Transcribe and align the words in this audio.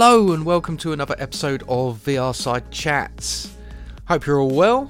Hello 0.00 0.30
and 0.30 0.46
welcome 0.46 0.76
to 0.76 0.92
another 0.92 1.16
episode 1.18 1.64
of 1.66 1.98
VR 2.04 2.32
Side 2.32 2.70
Chats. 2.70 3.56
Hope 4.06 4.26
you're 4.26 4.38
all 4.38 4.54
well. 4.54 4.88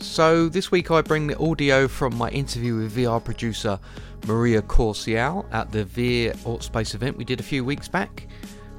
So, 0.00 0.50
this 0.50 0.70
week 0.70 0.90
I 0.90 1.00
bring 1.00 1.26
the 1.26 1.38
audio 1.38 1.88
from 1.88 2.14
my 2.14 2.28
interview 2.28 2.76
with 2.76 2.94
VR 2.94 3.24
producer 3.24 3.80
Maria 4.26 4.60
Courtial 4.60 5.46
at 5.50 5.72
the 5.72 5.86
VR 5.86 6.62
Space 6.62 6.94
event 6.94 7.16
we 7.16 7.24
did 7.24 7.40
a 7.40 7.42
few 7.42 7.64
weeks 7.64 7.88
back. 7.88 8.28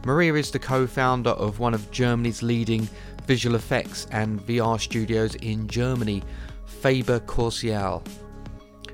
Maria 0.06 0.36
is 0.36 0.52
the 0.52 0.60
co 0.60 0.86
founder 0.86 1.32
of 1.32 1.58
one 1.58 1.74
of 1.74 1.90
Germany's 1.90 2.44
leading 2.44 2.88
visual 3.26 3.56
effects 3.56 4.06
and 4.12 4.40
VR 4.42 4.80
studios 4.80 5.34
in 5.34 5.68
Germany, 5.68 6.22
Faber 6.68 7.22
Courtial. 7.22 8.04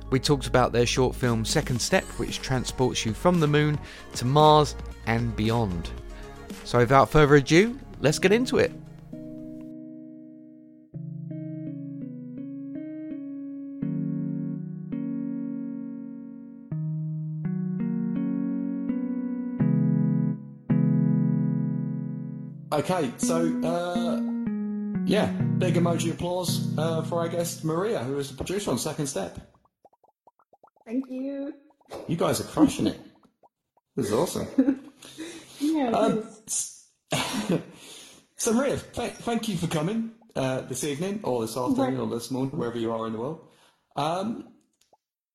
We 0.10 0.22
talked 0.22 0.48
about 0.48 0.72
their 0.72 0.86
short 0.86 1.18
film 1.18 1.44
Second 1.44 1.82
Step, 1.82 2.06
which 2.16 2.42
transports 2.42 3.06
you 3.06 3.14
from 3.14 3.42
the 3.42 3.48
moon 3.48 3.78
to 4.14 4.24
Mars 4.24 4.78
and 5.06 5.36
beyond. 5.36 5.92
So, 6.72 6.78
without 6.78 7.10
further 7.10 7.36
ado, 7.36 7.78
let's 8.00 8.18
get 8.18 8.32
into 8.32 8.58
it. 8.58 8.72
Okay, 22.72 23.12
so 23.18 23.36
uh, 23.66 24.22
yeah, 25.06 25.26
big 25.58 25.74
emoji 25.74 26.12
applause 26.12 26.74
uh, 26.78 27.02
for 27.02 27.20
our 27.20 27.28
guest 27.28 27.66
Maria, 27.66 28.00
who 28.00 28.18
is 28.18 28.30
the 28.32 28.38
producer 28.38 28.72
on 28.72 28.78
Second 28.78 29.08
Step. 29.08 29.38
Thank 30.86 31.04
you. 31.10 31.52
You 32.08 32.16
guys 32.16 32.40
are 32.40 32.46
crushing 32.46 32.88
it. 32.88 32.98
This 33.98 34.06
is 34.08 34.14
awesome. 34.14 34.48
Yeah, 35.64 35.90
it 35.90 35.94
Um, 35.94 36.18
is. 36.20 36.31
So 38.42 38.54
Maria, 38.54 38.76
th- 38.76 39.14
thank 39.14 39.48
you 39.48 39.56
for 39.56 39.68
coming 39.68 40.14
uh, 40.36 40.62
this 40.62 40.84
evening, 40.84 41.20
or 41.22 41.42
this 41.42 41.56
afternoon, 41.56 42.00
or 42.00 42.08
this 42.08 42.32
morning, 42.32 42.58
wherever 42.58 42.80
you 42.80 42.92
are 42.92 43.06
in 43.06 43.14
the 43.14 43.20
world. 43.20 43.48
Um, 43.96 44.48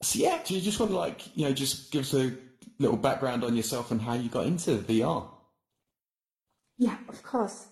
so 0.03 0.19
yeah, 0.19 0.41
do 0.45 0.57
you 0.57 0.61
just 0.61 0.81
want 0.81 0.91
to 0.91 0.99
like 0.99 1.21
you 1.37 1.45
know 1.45 1.53
just 1.53 1.93
give 1.93 2.01
us 2.01 2.15
a 2.15 2.33
little 2.81 2.97
background 2.97 3.45
on 3.45 3.55
yourself 3.55 3.93
and 3.93 4.03
how 4.03 4.15
you 4.15 4.29
got 4.29 4.47
into 4.47 4.79
VR? 4.79 5.25
Yeah, 6.79 6.97
of 7.09 7.23
course. 7.23 7.69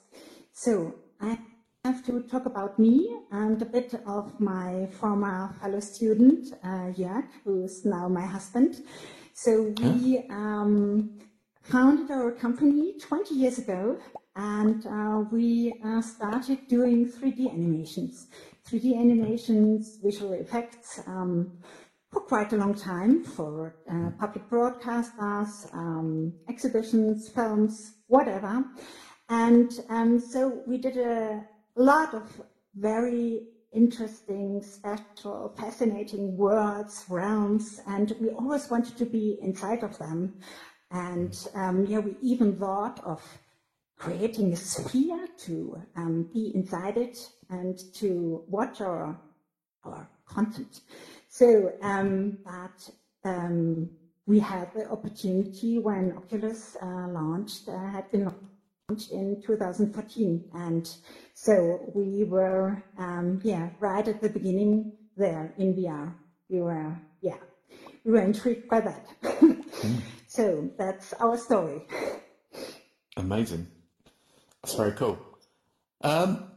So 0.53 0.95
I 1.21 1.37
have 1.85 2.07
to 2.07 2.23
talk 2.23 2.47
about 2.47 2.79
me 2.79 3.11
and 3.33 3.61
a 3.61 3.65
bit 3.65 3.93
of 4.07 4.39
my 4.39 4.87
former 5.01 5.53
fellow 5.61 5.81
student, 5.81 6.55
uh, 6.63 6.95
Jörg, 6.97 7.27
who 7.43 7.65
is 7.65 7.85
now 7.85 8.07
my 8.07 8.25
husband. 8.25 8.77
So 9.33 9.75
we 9.81 10.25
um, 10.31 11.19
founded 11.61 12.13
our 12.13 12.31
company 12.31 12.95
20 13.01 13.35
years 13.35 13.59
ago 13.59 13.99
and 14.37 14.87
uh, 14.87 15.25
we 15.31 15.75
uh, 15.85 16.01
started 16.01 16.67
doing 16.69 17.09
3D 17.09 17.53
animations. 17.53 18.29
3D 18.69 18.99
animations, 18.99 19.99
visual 20.03 20.33
effects, 20.33 21.01
um, 21.07 21.53
for 22.11 22.21
quite 22.21 22.53
a 22.53 22.57
long 22.57 22.75
time 22.75 23.25
for 23.25 23.75
uh, 23.91 24.11
public 24.19 24.49
broadcasters, 24.49 25.73
um, 25.75 26.33
exhibitions, 26.49 27.29
films, 27.29 27.95
whatever. 28.07 28.65
And 29.29 29.71
um, 29.89 30.21
so 30.21 30.63
we 30.67 30.79
did 30.79 30.97
a 30.97 31.45
lot 31.77 32.15
of 32.15 32.23
very 32.77 33.49
interesting, 33.73 34.63
special, 34.63 35.55
fascinating 35.59 36.37
worlds, 36.37 37.05
realms, 37.09 37.81
and 37.87 38.15
we 38.21 38.31
always 38.31 38.71
wanted 38.71 38.97
to 38.97 39.05
be 39.05 39.39
inside 39.43 39.83
of 39.83 39.99
them. 39.99 40.35
And 40.91 41.37
um, 41.55 41.87
yeah, 41.87 41.99
we 41.99 42.17
even 42.23 42.57
thought 42.57 43.01
of 43.05 43.21
creating 44.05 44.53
a 44.53 44.57
sphere 44.57 45.27
to 45.39 45.81
um, 45.97 46.29
be 46.35 46.53
inside 46.55 46.99
it 46.99 47.17
and 47.49 47.79
to 47.95 48.45
watch 48.49 48.83
our 48.83 49.19
our 49.85 50.07
content. 50.27 50.81
So, 51.29 51.73
um, 51.83 52.39
but 52.45 52.91
um, 53.25 53.89
we 54.27 54.39
had 54.41 54.73
the 54.75 54.91
opportunity 54.91 55.79
when 55.79 56.13
Oculus 56.17 56.77
uh, 56.83 57.09
launched, 57.09 57.69
uh, 57.69 57.91
had 57.91 58.11
been 58.11 58.31
launched 58.89 59.11
in 59.11 59.43
2014, 59.43 60.45
and 60.55 60.91
so 61.35 61.91
we 61.95 62.25
were, 62.25 62.83
um, 62.99 63.41
yeah, 63.43 63.71
right 63.81 64.07
at 64.07 64.21
the 64.21 64.29
beginning 64.29 64.93
there 65.17 65.55
in 65.59 65.75
VR. 65.75 66.13
We 66.51 66.61
were, 66.61 66.95
yeah, 67.21 67.39
we 68.05 68.13
were 68.13 68.23
intrigued 68.23 68.69
by 68.69 68.81
that. 68.81 69.07
so 70.29 70.71
that's 70.79 71.15
our 71.15 71.37
story. 71.39 71.83
Amazing. 73.17 73.67
That's 74.65 74.77
very 74.77 74.93
cool. 74.93 75.19
Um, 76.01 76.51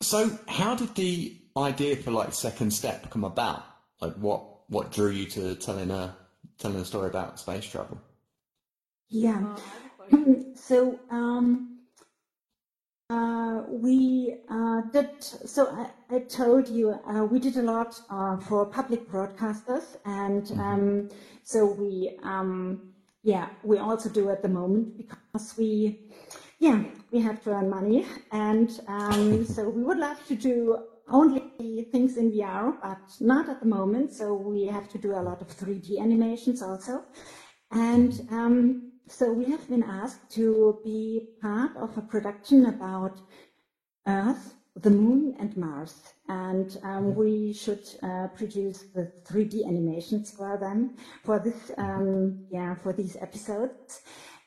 so 0.00 0.36
how 0.48 0.74
did 0.74 0.92
the 0.96 1.36
idea 1.56 1.94
for 1.94 2.10
like 2.10 2.32
Second 2.32 2.72
Step 2.72 3.10
come 3.10 3.22
about? 3.22 3.64
Like 4.00 4.14
what 4.14 4.68
what 4.68 4.90
drew 4.90 5.10
you 5.10 5.26
to 5.26 5.54
telling 5.54 5.92
a 5.92 6.16
telling 6.58 6.80
a 6.80 6.84
story 6.84 7.08
about 7.08 7.38
space 7.38 7.64
travel? 7.64 8.00
Yeah. 9.08 9.54
so 10.56 10.98
um, 11.12 11.78
uh, 13.08 13.62
we 13.68 14.38
uh, 14.50 14.80
did. 14.92 15.22
So 15.22 15.68
I, 15.68 16.16
I 16.16 16.18
told 16.18 16.68
you 16.68 16.90
uh, 16.90 17.24
we 17.24 17.38
did 17.38 17.56
a 17.56 17.62
lot 17.62 18.00
uh, 18.10 18.36
for 18.38 18.66
public 18.66 19.08
broadcasters, 19.08 19.96
and 20.04 20.50
um, 20.58 21.08
so 21.44 21.66
we 21.66 22.18
um, 22.24 22.94
yeah 23.22 23.48
we 23.62 23.78
also 23.78 24.08
do 24.08 24.28
at 24.28 24.42
the 24.42 24.48
moment 24.48 24.96
because 24.98 25.56
we 25.56 26.00
yeah 26.58 26.82
we 27.10 27.20
have 27.20 27.42
to 27.44 27.50
earn 27.50 27.70
money, 27.70 28.06
and 28.32 28.80
um, 28.86 29.44
so 29.54 29.68
we 29.68 29.82
would 29.82 29.98
love 29.98 30.24
to 30.26 30.34
do 30.34 30.78
only 31.10 31.88
things 31.90 32.16
in 32.16 32.30
VR, 32.32 32.74
but 32.82 32.98
not 33.20 33.48
at 33.48 33.60
the 33.60 33.66
moment. 33.66 34.12
So 34.12 34.34
we 34.34 34.66
have 34.66 34.88
to 34.90 34.98
do 34.98 35.12
a 35.12 35.22
lot 35.22 35.40
of 35.40 35.48
3D 35.48 35.98
animations 36.00 36.62
also. 36.62 37.04
And 37.70 38.26
um, 38.30 38.92
so 39.06 39.32
we 39.32 39.46
have 39.46 39.66
been 39.68 39.82
asked 39.82 40.30
to 40.32 40.78
be 40.84 41.28
part 41.40 41.76
of 41.76 41.96
a 41.96 42.02
production 42.02 42.66
about 42.66 43.20
Earth, 44.06 44.54
the 44.76 44.90
Moon, 44.90 45.34
and 45.38 45.56
Mars. 45.56 45.94
And 46.28 46.76
um, 46.82 47.14
we 47.14 47.52
should 47.52 47.86
uh, 48.02 48.28
produce 48.28 48.84
the 48.94 49.10
3D 49.24 49.66
animations 49.66 50.30
for 50.30 50.58
them 50.58 50.96
for 51.24 51.38
this, 51.38 51.70
um, 51.78 52.46
yeah, 52.50 52.74
for 52.74 52.92
these 52.92 53.16
episodes. 53.16 54.02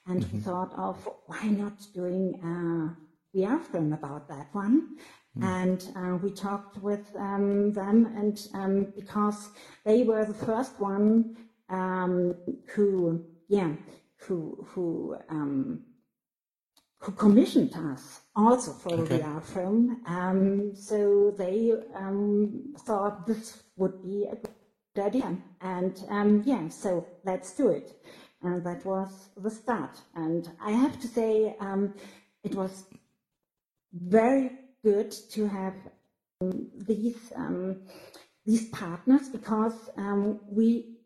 And 0.07 0.25
we 0.31 0.39
thought 0.39 0.73
of 0.77 0.97
why 1.27 1.47
not 1.47 1.73
doing 1.93 2.39
a 2.43 3.37
VR 3.37 3.61
film 3.61 3.93
about 3.93 4.27
that 4.29 4.47
one. 4.53 4.97
And 5.41 5.81
uh, 5.95 6.17
we 6.21 6.29
talked 6.31 6.77
with 6.83 7.07
um, 7.17 7.71
them, 7.71 8.05
and 8.17 8.47
um, 8.53 8.93
because 8.93 9.49
they 9.85 10.03
were 10.03 10.25
the 10.25 10.33
first 10.45 10.77
one 10.79 11.37
um, 11.69 12.35
who, 12.73 13.23
yeah, 13.47 13.71
who 14.17 14.67
who 14.69 15.15
um, 15.29 15.83
who 16.99 17.13
commissioned 17.13 17.73
us 17.75 18.21
also 18.35 18.73
for 18.73 18.93
Okay. 18.95 19.21
a 19.21 19.23
VR 19.23 19.41
film. 19.41 20.01
Um, 20.05 20.75
so 20.75 21.31
they 21.37 21.71
um, 21.95 22.73
thought 22.79 23.25
this 23.25 23.63
would 23.77 24.03
be 24.03 24.27
a 24.31 24.35
good 24.35 25.05
idea, 25.05 25.37
and 25.61 26.03
um, 26.09 26.43
yeah, 26.45 26.67
so 26.67 27.07
let's 27.23 27.53
do 27.55 27.69
it. 27.69 27.93
And 28.43 28.63
that 28.65 28.85
was 28.85 29.29
the 29.37 29.51
start. 29.51 29.97
And 30.15 30.49
I 30.63 30.71
have 30.71 30.99
to 31.01 31.07
say, 31.07 31.55
um, 31.59 31.93
it 32.43 32.55
was 32.55 32.85
very 33.93 34.51
good 34.83 35.11
to 35.31 35.47
have 35.47 35.75
um, 36.41 36.67
these 36.87 37.31
um, 37.35 37.81
these 38.45 38.67
partners 38.69 39.29
because 39.29 39.89
um, 39.97 40.39
we 40.49 40.97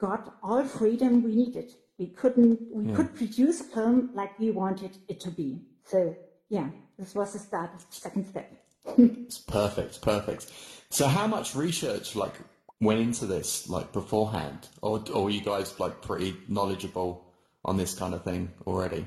got 0.00 0.38
all 0.42 0.64
freedom 0.64 1.22
we 1.22 1.34
needed. 1.34 1.72
We 1.98 2.06
couldn't 2.06 2.60
we 2.72 2.92
could 2.94 3.14
produce 3.14 3.60
film 3.60 4.10
like 4.14 4.38
we 4.38 4.50
wanted 4.50 4.96
it 5.08 5.20
to 5.20 5.30
be. 5.30 5.60
So 5.84 6.16
yeah, 6.48 6.68
this 6.98 7.14
was 7.14 7.32
the 7.32 7.38
start 7.38 7.74
of 7.74 7.88
the 7.88 7.94
second 7.94 8.26
step. 8.26 8.52
It's 8.96 9.38
perfect, 9.38 10.00
perfect. 10.00 10.50
So 10.90 11.06
how 11.06 11.26
much 11.26 11.54
research 11.54 12.16
like 12.16 12.34
went 12.80 13.00
into 13.00 13.26
this 13.26 13.68
like 13.68 13.92
beforehand, 13.92 14.68
or 14.82 15.02
or 15.12 15.24
were 15.24 15.30
you 15.30 15.40
guys 15.40 15.78
like 15.80 16.00
pretty 16.02 16.36
knowledgeable 16.48 17.24
on 17.64 17.76
this 17.76 17.94
kind 17.94 18.14
of 18.14 18.24
thing 18.24 18.50
already? 18.66 19.04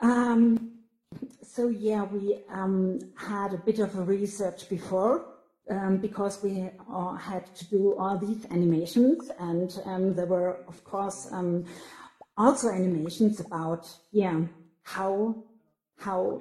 Um, 0.00 0.72
so 1.42 1.68
yeah, 1.68 2.04
we 2.04 2.38
um, 2.50 3.00
had 3.16 3.54
a 3.54 3.58
bit 3.58 3.78
of 3.78 3.96
a 3.96 4.02
research 4.02 4.68
before 4.68 5.24
um, 5.70 5.98
because 5.98 6.42
we 6.42 6.70
uh, 6.92 7.14
had 7.14 7.54
to 7.54 7.64
do 7.70 7.96
all 7.98 8.18
these 8.18 8.44
animations, 8.50 9.30
and 9.38 9.80
um, 9.86 10.14
there 10.14 10.26
were, 10.26 10.64
of 10.68 10.84
course, 10.84 11.28
um, 11.32 11.64
also 12.36 12.68
animations 12.68 13.40
about 13.40 13.88
yeah 14.12 14.40
how 14.82 15.34
how 15.96 16.40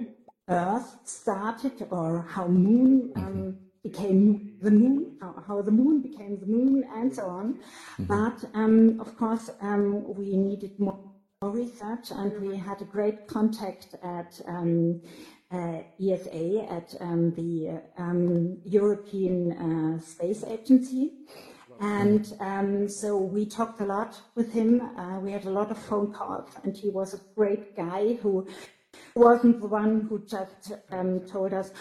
Earth 0.50 0.98
started 1.06 1.88
or 1.90 2.26
how 2.30 2.48
Moon 2.48 3.14
um, 3.16 3.58
became 3.82 4.53
the 4.64 4.72
Moon, 4.72 5.18
how, 5.22 5.44
how 5.48 5.62
the 5.62 5.72
Moon 5.72 6.02
became 6.02 6.40
the 6.40 6.48
Moon, 6.48 6.84
and 6.96 7.14
so 7.14 7.28
on. 7.28 7.60
But 8.00 8.44
um, 8.54 9.00
of 9.00 9.18
course, 9.18 9.50
um, 9.62 10.16
we 10.16 10.36
needed 10.36 10.80
more 10.80 11.00
research, 11.42 12.12
and 12.12 12.32
we 12.42 12.56
had 12.58 12.82
a 12.82 12.86
great 12.86 13.28
contact 13.28 13.96
at 14.04 14.40
um, 14.48 15.02
uh, 15.52 15.80
ESA, 16.02 16.66
at 16.72 16.96
um, 17.02 17.32
the 17.36 17.82
um, 17.98 18.58
European 18.66 19.52
uh, 19.52 20.00
Space 20.00 20.44
Agency. 20.44 21.12
And 21.80 22.34
um, 22.40 22.88
so 22.88 23.18
we 23.18 23.46
talked 23.46 23.82
a 23.82 23.86
lot 23.86 24.20
with 24.36 24.54
him. 24.54 24.82
Uh, 24.98 25.20
we 25.20 25.32
had 25.32 25.46
a 25.46 25.50
lot 25.50 25.72
of 25.72 25.78
phone 25.78 26.14
calls, 26.14 26.50
and 26.64 26.76
he 26.76 26.90
was 26.90 27.14
a 27.14 27.20
great 27.36 27.76
guy 27.76 28.14
who 28.22 28.48
wasn't 29.16 29.60
the 29.60 29.68
one 29.68 30.02
who 30.08 30.24
just 30.26 30.74
um, 30.92 31.22
told 31.22 31.54
us, 31.54 31.72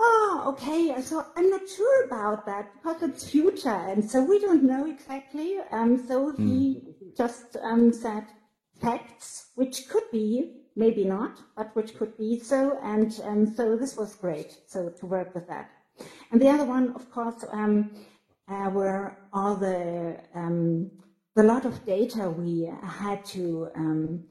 oh, 0.00 0.44
okay, 0.48 1.00
so 1.02 1.26
I'm 1.36 1.50
not 1.50 1.68
sure 1.68 2.04
about 2.04 2.46
that 2.46 2.72
because 2.74 3.02
it's 3.02 3.30
future, 3.30 3.68
and 3.68 4.08
so 4.08 4.24
we 4.24 4.38
don't 4.38 4.64
know 4.64 4.86
exactly. 4.86 5.58
Um, 5.70 6.06
so 6.08 6.32
mm. 6.32 6.38
he 6.38 6.94
just 7.16 7.56
um, 7.62 7.92
said 7.92 8.24
facts, 8.80 9.50
which 9.56 9.88
could 9.88 10.04
be, 10.10 10.62
maybe 10.74 11.04
not, 11.04 11.38
but 11.56 11.74
which 11.76 11.96
could 11.96 12.16
be 12.16 12.40
so, 12.40 12.78
and 12.82 13.20
um, 13.24 13.54
so 13.54 13.76
this 13.76 13.96
was 13.96 14.14
great, 14.14 14.56
so 14.66 14.88
to 14.88 15.06
work 15.06 15.34
with 15.34 15.46
that. 15.48 15.70
And 16.32 16.40
the 16.40 16.48
other 16.48 16.64
one, 16.64 16.94
of 16.94 17.10
course, 17.10 17.44
um, 17.52 17.90
uh, 18.48 18.70
were 18.70 19.16
all 19.32 19.54
the, 19.54 20.18
um, 20.34 20.90
the 21.36 21.42
lot 21.42 21.66
of 21.66 21.84
data 21.84 22.30
we 22.30 22.70
had 22.82 23.24
to 23.26 23.68
um, 23.76 24.24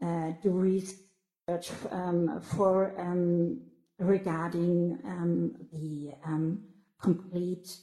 uh, 0.00 0.32
do 0.42 0.50
research 0.50 1.70
um, 1.90 2.40
for 2.40 2.94
um, 3.00 3.60
regarding 3.98 4.98
um, 5.04 5.54
the 5.72 6.12
um, 6.24 6.62
complete 7.00 7.76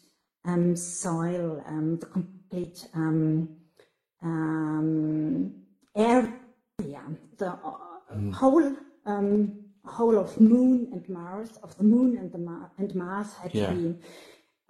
um, 0.45 0.75
soil, 0.75 1.63
um, 1.67 1.97
the 1.97 2.05
complete 2.05 2.87
um, 2.93 3.49
um, 4.21 5.53
area, 5.95 6.31
the 7.37 7.49
uh, 7.49 7.77
mm. 8.15 8.33
whole 8.33 8.75
whole 9.85 10.17
of 10.17 10.39
Moon 10.41 10.89
and 10.93 11.07
Mars, 11.09 11.59
of 11.61 11.77
the 11.77 11.83
Moon 11.83 12.17
and 12.17 12.31
the 12.31 12.39
Mar 12.39 12.71
and 12.77 12.93
Mars 12.95 13.33
had 13.35 13.53
yeah. 13.53 13.67
to 13.67 13.75
be 13.75 13.95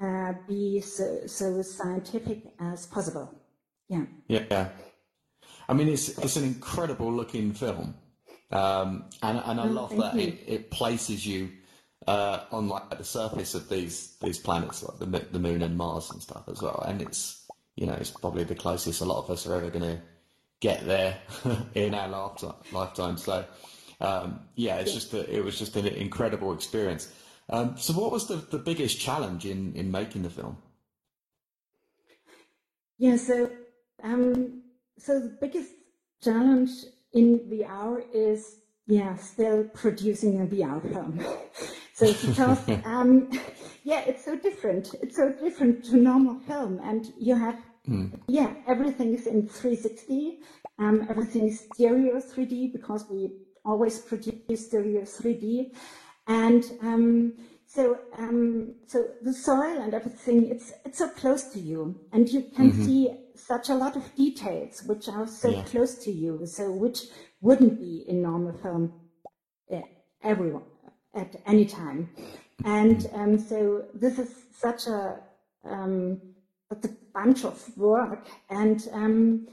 uh, 0.02 0.34
be 0.48 0.82
so, 0.82 1.26
so 1.26 1.62
scientific 1.62 2.44
as 2.60 2.86
possible. 2.86 3.34
Yeah. 3.88 4.06
Yeah. 4.28 4.70
I 5.68 5.74
mean, 5.74 5.88
it's 5.88 6.10
it's 6.18 6.36
an 6.36 6.44
incredible 6.44 7.12
looking 7.12 7.54
film. 7.54 7.96
Um, 8.52 9.06
and, 9.24 9.42
and 9.46 9.60
I 9.60 9.66
oh, 9.66 9.72
love 9.72 9.98
that 9.98 10.16
it, 10.18 10.40
it, 10.48 10.72
places 10.72 11.26
you 11.26 11.50
uh, 12.08 12.42
on 12.52 12.68
like 12.68 12.96
the 12.96 13.04
surface 13.04 13.56
of 13.56 13.70
these 13.70 14.16
these 14.22 14.38
planets, 14.38 14.84
like 14.84 15.00
the 15.00 15.06
the 15.32 15.40
Moon 15.40 15.62
and 15.62 15.78
Mars 15.78 16.12
and 16.12 16.22
stuff 16.22 16.48
as 16.48 16.62
well. 16.62 16.84
And 16.88 17.02
it's 17.02 17.48
you 17.76 17.86
know 17.88 17.94
it's 17.94 18.12
probably 18.12 18.44
the 18.44 18.56
closest 18.56 19.02
a 19.02 19.06
lot 19.06 19.24
of 19.24 19.30
us 19.32 19.48
are 19.48 19.56
ever 19.56 19.70
going 19.70 19.98
to 19.98 20.02
get 20.60 20.86
there 20.86 21.18
in 21.74 21.94
our 21.94 22.08
lifetime. 22.72 23.18
So 23.18 23.46
um, 24.02 24.42
yeah, 24.56 24.78
it's 24.78 24.92
yeah. 24.92 24.96
just 24.96 25.14
a, 25.14 25.36
it 25.36 25.44
was 25.44 25.58
just 25.58 25.76
an 25.76 25.88
incredible 25.88 26.54
experience. 26.54 27.12
Um, 27.50 27.78
so 27.78 27.94
what 27.94 28.12
was 28.12 28.28
the, 28.28 28.38
the 28.38 28.58
biggest 28.58 29.00
challenge 29.00 29.46
in, 29.46 29.74
in 29.76 29.92
making 29.92 30.24
the 30.24 30.30
film? 30.30 30.58
Yeah, 32.98 33.18
so 33.18 33.52
um, 34.04 34.64
so 34.98 35.20
the 35.20 35.38
biggest 35.40 35.72
challenge 36.24 36.70
in 37.16 37.40
VR 37.50 38.04
is 38.14 38.58
yeah 38.88 39.16
still 39.16 39.64
producing 39.74 40.42
a 40.42 40.46
VR 40.46 40.82
film. 40.94 41.20
so 41.94 42.14
because 42.28 42.60
um, 42.86 43.32
yeah, 43.84 44.02
it's 44.02 44.24
so 44.24 44.36
different. 44.36 44.94
It's 45.02 45.16
so 45.16 45.32
different 45.32 45.86
to 45.86 45.98
normal 45.98 46.40
film, 46.42 46.80
and 46.84 47.12
you 47.18 47.36
have 47.36 47.58
mm. 47.88 48.20
yeah 48.28 48.54
everything 48.68 49.14
is 49.14 49.26
in 49.26 49.48
360. 49.48 50.40
Um, 50.78 51.08
everything 51.10 51.48
is 51.48 51.68
stereo 51.74 52.20
3D 52.20 52.74
because 52.74 53.06
we 53.10 53.32
always 53.64 53.98
produce 54.00 54.68
stereo 54.68 55.02
3D, 55.02 55.72
and 56.28 56.64
um, 56.82 57.34
so, 57.68 57.98
um, 58.18 58.76
so 58.88 59.06
the 59.22 59.34
soil 59.34 59.82
and 59.82 59.94
everything, 59.94 60.50
it's 60.50 60.72
it's 60.86 61.00
so 61.00 61.10
close 61.10 61.46
to 61.54 61.60
you, 61.60 62.00
and 62.14 62.30
you 62.30 62.44
can 62.56 62.72
mm-hmm. 62.72 62.86
see 62.86 63.25
such 63.36 63.70
a 63.70 63.76
lot 63.76 63.96
of 63.96 64.16
details 64.16 64.84
which 64.86 65.08
are 65.08 65.28
so 65.28 65.50
yeah. 65.50 65.64
close 65.64 65.96
to 66.06 66.12
you, 66.12 66.46
so 66.46 66.72
which 66.72 67.04
wouldn't 67.42 67.80
be 67.80 68.06
in 68.08 68.22
normal 68.22 68.54
film 68.54 68.94
uh, 69.72 69.82
everyone 70.24 70.64
at 71.14 71.36
any 71.46 71.66
time. 71.66 72.10
And 72.64 73.10
um, 73.14 73.38
so 73.38 73.86
this 73.94 74.20
is 74.20 74.30
such 74.58 74.88
a 74.88 75.20
um, 75.66 76.22
a 76.72 76.76
bunch 77.14 77.46
of 77.46 77.78
work, 77.78 78.28
and 78.50 78.88
um, 78.92 79.48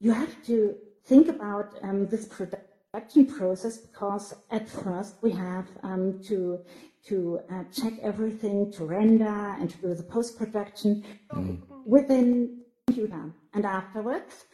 you 0.00 0.12
have 0.12 0.44
to 0.46 0.74
think 1.06 1.28
about 1.28 1.74
um, 1.82 2.06
this 2.06 2.26
production 2.26 3.26
process 3.26 3.78
because 3.78 4.34
at 4.50 4.68
first 4.68 5.16
we 5.22 5.30
have 5.30 5.66
um, 5.82 6.20
to 6.24 6.60
to 7.06 7.40
uh, 7.50 7.64
check 7.72 7.94
everything, 8.02 8.70
to 8.72 8.84
render 8.84 9.56
and 9.58 9.70
to 9.70 9.76
do 9.78 9.94
the 9.94 10.02
post 10.02 10.36
production 10.36 11.02
mm. 11.32 11.58
Within 11.90 12.60
computer, 12.86 13.24
and 13.54 13.64
afterwards 13.64 14.46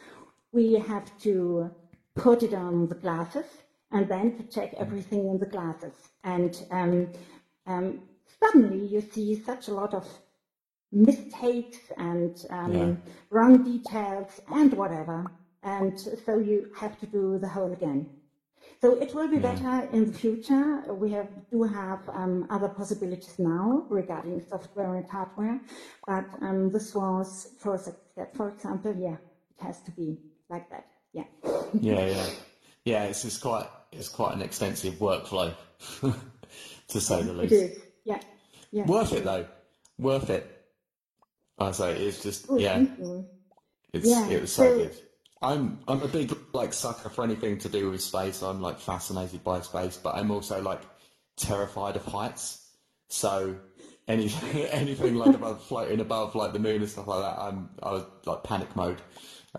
we 0.51 0.73
have 0.73 1.07
to 1.19 1.69
put 2.15 2.41
it 2.41 2.53
on 2.53 2.87
the 2.87 2.95
glasses 2.95 3.45
and 3.91 4.09
then 4.09 4.35
to 4.37 4.43
check 4.43 4.73
everything 4.77 5.29
in 5.29 5.37
the 5.37 5.45
glasses. 5.45 5.93
And 6.23 6.53
um, 6.71 7.09
um, 7.67 8.01
suddenly 8.41 8.85
you 8.87 9.01
see 9.01 9.29
such 9.49 9.67
a 9.67 9.73
lot 9.73 9.93
of 9.93 10.05
mistakes 10.91 11.77
and 11.97 12.33
um, 12.49 12.73
yeah. 12.73 12.95
wrong 13.29 13.63
details 13.63 14.41
and 14.49 14.73
whatever. 14.73 15.31
And 15.63 15.99
so 16.25 16.39
you 16.39 16.71
have 16.79 16.99
to 17.01 17.05
do 17.05 17.37
the 17.39 17.47
whole 17.47 17.71
again. 17.71 18.09
So 18.81 18.93
it 19.01 19.13
will 19.15 19.27
be 19.27 19.39
better 19.39 19.89
in 19.91 20.11
the 20.11 20.17
future. 20.17 20.83
We 20.93 21.11
have, 21.11 21.27
do 21.49 21.63
have 21.63 22.07
um, 22.09 22.45
other 22.49 22.69
possibilities 22.69 23.39
now 23.39 23.85
regarding 23.89 24.43
software 24.47 24.95
and 24.95 25.09
hardware, 25.09 25.59
but 26.05 26.25
um, 26.41 26.71
this 26.71 26.93
was 26.93 27.53
first 27.59 27.89
step. 28.11 28.35
For 28.35 28.49
example, 28.49 28.95
yeah, 28.95 29.15
it 29.15 29.63
has 29.63 29.81
to 29.81 29.91
be 29.91 30.17
like 30.49 30.69
that. 30.69 30.85
Yeah. 31.13 31.23
yeah, 31.81 32.05
yeah, 32.05 32.25
yeah. 32.85 33.03
It's, 33.05 33.25
it's 33.25 33.39
quite 33.39 33.67
it's 33.91 34.09
quite 34.09 34.35
an 34.35 34.41
extensive 34.41 34.95
workflow, 34.95 35.53
to 36.87 37.01
say 37.01 37.23
the 37.23 37.33
least. 37.33 37.53
It 37.53 37.55
is. 37.55 37.79
Yeah. 38.05 38.19
Yeah. 38.71 38.85
Worth 38.85 39.13
it 39.13 39.23
though. 39.23 39.47
Worth 39.97 40.29
it. 40.29 40.53
I 41.57 41.71
say 41.71 41.93
it's 41.93 42.21
just 42.21 42.45
oh, 42.49 42.59
yeah. 42.59 42.85
It's 43.91 44.07
yeah. 44.07 44.27
it 44.27 44.41
was 44.41 44.53
so, 44.53 44.63
so 44.63 44.77
good. 44.77 44.95
I'm 45.41 45.79
I'm 45.87 46.01
a 46.01 46.07
big 46.07 46.35
like 46.53 46.73
sucker 46.73 47.09
for 47.09 47.23
anything 47.23 47.59
to 47.59 47.69
do 47.69 47.91
with 47.91 48.01
space. 48.01 48.41
I'm 48.41 48.61
like 48.61 48.79
fascinated 48.79 49.43
by 49.43 49.61
space, 49.61 49.97
but 49.97 50.15
I'm 50.15 50.31
also 50.31 50.61
like 50.61 50.81
terrified 51.35 51.95
of 51.95 52.05
heights. 52.05 52.67
So 53.09 53.55
anything 54.07 54.61
anything 54.71 55.15
like 55.15 55.35
above 55.35 55.63
floating 55.63 55.99
above 55.99 56.35
like 56.35 56.53
the 56.53 56.59
moon 56.59 56.81
and 56.81 56.89
stuff 56.89 57.07
like 57.07 57.21
that, 57.21 57.41
I'm 57.41 57.69
I 57.83 57.91
was 57.91 58.03
like 58.25 58.43
panic 58.43 58.75
mode. 58.75 59.01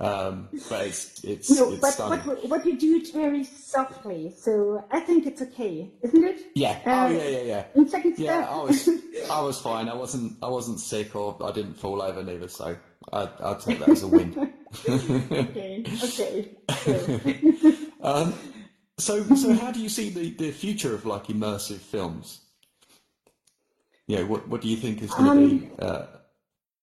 Um, 0.00 0.48
but 0.68 0.86
it's 0.86 1.24
it's, 1.24 1.50
no, 1.50 1.72
it's 1.72 1.96
but 1.96 2.24
what 2.24 2.48
what 2.48 2.66
you 2.66 2.78
do 2.78 2.96
it 2.96 3.12
very 3.12 3.42
softly, 3.42 4.32
so 4.36 4.84
I 4.92 5.00
think 5.00 5.26
it's 5.26 5.42
okay, 5.42 5.90
isn't 6.02 6.24
it? 6.24 6.40
Yeah. 6.54 6.78
Uh, 6.86 7.06
oh 7.06 7.10
yeah, 7.10 7.28
yeah, 7.28 7.42
yeah. 7.42 7.64
In 7.74 7.88
second 7.88 8.14
step. 8.14 8.26
Yeah, 8.26 8.48
I 8.48 8.62
was 8.62 8.88
I 9.30 9.40
was 9.40 9.60
fine. 9.60 9.88
I 9.88 9.94
wasn't 9.94 10.36
I 10.42 10.48
wasn't 10.48 10.78
sick 10.78 11.16
or 11.16 11.36
I 11.42 11.50
didn't 11.52 11.74
fall 11.74 12.00
over 12.00 12.22
neither, 12.22 12.48
so 12.48 12.76
I 13.12 13.28
I'll 13.40 13.58
take 13.58 13.80
that 13.80 13.88
as 13.88 14.02
a 14.02 14.08
win. 14.08 14.52
okay. 14.88 15.84
Okay. 16.04 16.48
um, 18.02 18.34
so 18.98 19.22
so 19.34 19.54
how 19.54 19.70
do 19.70 19.80
you 19.80 19.88
see 19.88 20.10
the, 20.10 20.30
the 20.34 20.50
future 20.50 20.94
of 20.94 21.06
like 21.06 21.26
immersive 21.26 21.78
films? 21.78 22.40
Yeah, 24.06 24.22
what 24.22 24.48
what 24.48 24.60
do 24.60 24.68
you 24.68 24.76
think 24.76 25.02
is 25.02 25.10
going 25.12 25.24
to 25.24 25.30
um, 25.30 25.58
be 25.58 25.70
uh, 25.78 26.06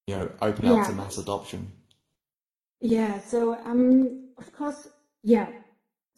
you 0.06 0.16
know 0.16 0.30
open 0.42 0.66
yeah. 0.66 0.74
out 0.74 0.86
to 0.86 0.92
mass 0.92 1.18
adoption? 1.18 1.70
Yeah, 2.80 3.20
so 3.20 3.54
um, 3.64 4.30
of 4.38 4.52
course, 4.52 4.88
yeah. 5.22 5.48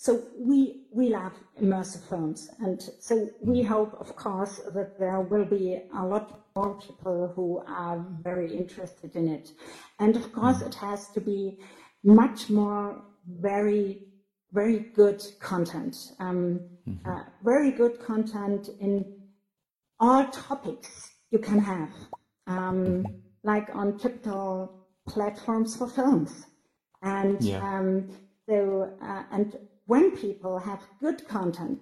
So 0.01 0.23
we 0.39 0.85
we 0.93 1.09
love 1.09 1.33
immersive 1.61 2.09
films, 2.09 2.49
and 2.61 2.81
so 3.01 3.29
we 3.41 3.59
mm-hmm. 3.59 3.69
hope, 3.69 3.97
of 3.99 4.15
course, 4.15 4.61
that 4.73 4.99
there 4.99 5.21
will 5.21 5.45
be 5.45 5.83
a 5.93 6.07
lot 6.07 6.41
more 6.55 6.81
people 6.81 7.33
who 7.35 7.63
are 7.67 7.99
very 8.23 8.57
interested 8.57 9.17
in 9.17 9.27
it, 9.27 9.51
and 9.99 10.15
of 10.15 10.33
course, 10.33 10.59
mm-hmm. 10.59 10.69
it 10.69 10.75
has 10.77 11.09
to 11.09 11.21
be 11.21 11.59
much 12.05 12.49
more 12.49 13.03
very 13.27 14.09
very 14.53 14.79
good 14.95 15.23
content, 15.41 16.13
um, 16.21 16.61
mm-hmm. 16.89 17.11
uh, 17.11 17.25
very 17.43 17.71
good 17.71 18.01
content 18.01 18.71
in 18.81 19.05
all 20.01 20.25
topics 20.29 21.11
you 21.31 21.39
can 21.39 21.59
have, 21.59 21.91
um, 22.47 22.57
mm-hmm. 22.57 23.13
like 23.43 23.69
on 23.75 23.99
typical 23.99 24.87
platforms 25.09 25.77
for 25.77 25.89
films. 25.89 26.47
And 27.03 27.43
yeah. 27.43 27.63
um, 27.63 28.09
so, 28.49 28.91
uh, 29.03 29.23
and 29.31 29.57
when 29.89 30.11
people 30.17 30.59
have 30.59 30.83
good 31.01 31.27
content 31.27 31.81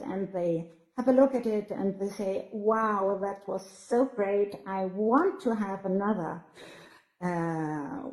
and 0.00 0.30
they 0.32 0.70
have 0.98 1.08
a 1.08 1.12
look 1.12 1.34
at 1.34 1.46
it 1.46 1.70
and 1.70 1.98
they 1.98 2.08
say, 2.10 2.48
wow, 2.52 3.18
that 3.22 3.48
was 3.48 3.66
so 3.88 4.04
great. 4.04 4.54
I 4.66 4.84
want 4.84 5.40
to 5.40 5.54
have 5.54 5.86
another 5.86 6.44
uh, 7.22 8.10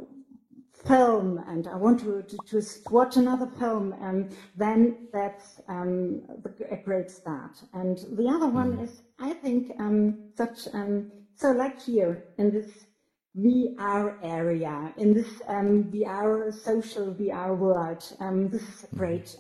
film 0.88 1.44
and 1.50 1.68
I 1.68 1.76
want 1.76 2.00
to, 2.02 2.24
to, 2.24 2.38
to 2.62 2.66
watch 2.90 3.18
another 3.18 3.50
film, 3.60 3.94
um, 4.02 4.30
then 4.56 5.10
that's 5.12 5.60
um, 5.68 6.22
a 6.72 6.78
great 6.78 7.12
start. 7.12 7.58
And 7.74 7.98
the 8.14 8.30
other 8.30 8.48
one 8.48 8.78
mm. 8.78 8.84
is, 8.84 9.02
I 9.20 9.34
think, 9.34 9.74
um, 9.78 10.32
such, 10.38 10.74
um, 10.74 11.12
so 11.36 11.52
like 11.52 11.82
here 11.82 12.24
in 12.38 12.50
this 12.50 12.86
VR 13.38 14.16
area, 14.22 14.94
in 14.98 15.14
this 15.14 15.42
um, 15.48 15.86
VR 15.86 16.54
social 16.54 17.14
VR 17.14 17.58
world, 17.58 18.04
um, 18.20 18.50
this 18.50 18.62
is 18.62 18.86
a 18.92 18.96
great 18.96 19.36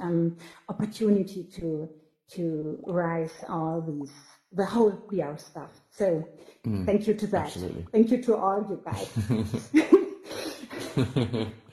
opportunity 0.67 1.43
to 1.55 1.89
to 2.31 2.79
rise 2.87 3.33
all 3.47 3.81
these 3.81 4.11
the 4.51 4.65
whole 4.65 4.91
VR 5.11 5.39
stuff. 5.39 5.69
So 5.91 6.27
mm, 6.65 6.85
thank 6.85 7.07
you 7.07 7.13
to 7.13 7.27
that. 7.27 7.45
Absolutely. 7.45 7.85
Thank 7.91 8.11
you 8.11 8.21
to 8.23 8.35
all 8.35 8.65
you 8.69 8.81
guys. 8.83 9.09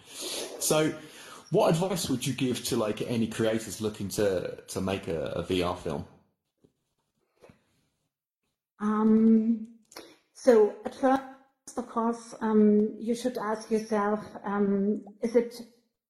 so, 0.59 0.93
what 1.51 1.71
advice 1.71 2.09
would 2.09 2.27
you 2.27 2.33
give 2.33 2.65
to 2.67 2.77
like 2.77 3.03
any 3.03 3.27
creators 3.27 3.81
looking 3.81 4.09
to 4.09 4.57
to 4.69 4.81
make 4.81 5.09
a, 5.09 5.33
a 5.37 5.43
VR 5.45 5.79
film? 5.79 6.05
Um, 8.81 9.69
so 10.33 10.75
at 10.87 10.95
first, 10.95 11.23
of 11.77 11.89
course, 11.89 12.35
um, 12.41 12.95
you 12.99 13.15
should 13.15 13.39
ask 13.39 13.71
yourself: 13.71 14.21
um, 14.45 15.03
Is 15.23 15.37
it 15.37 15.55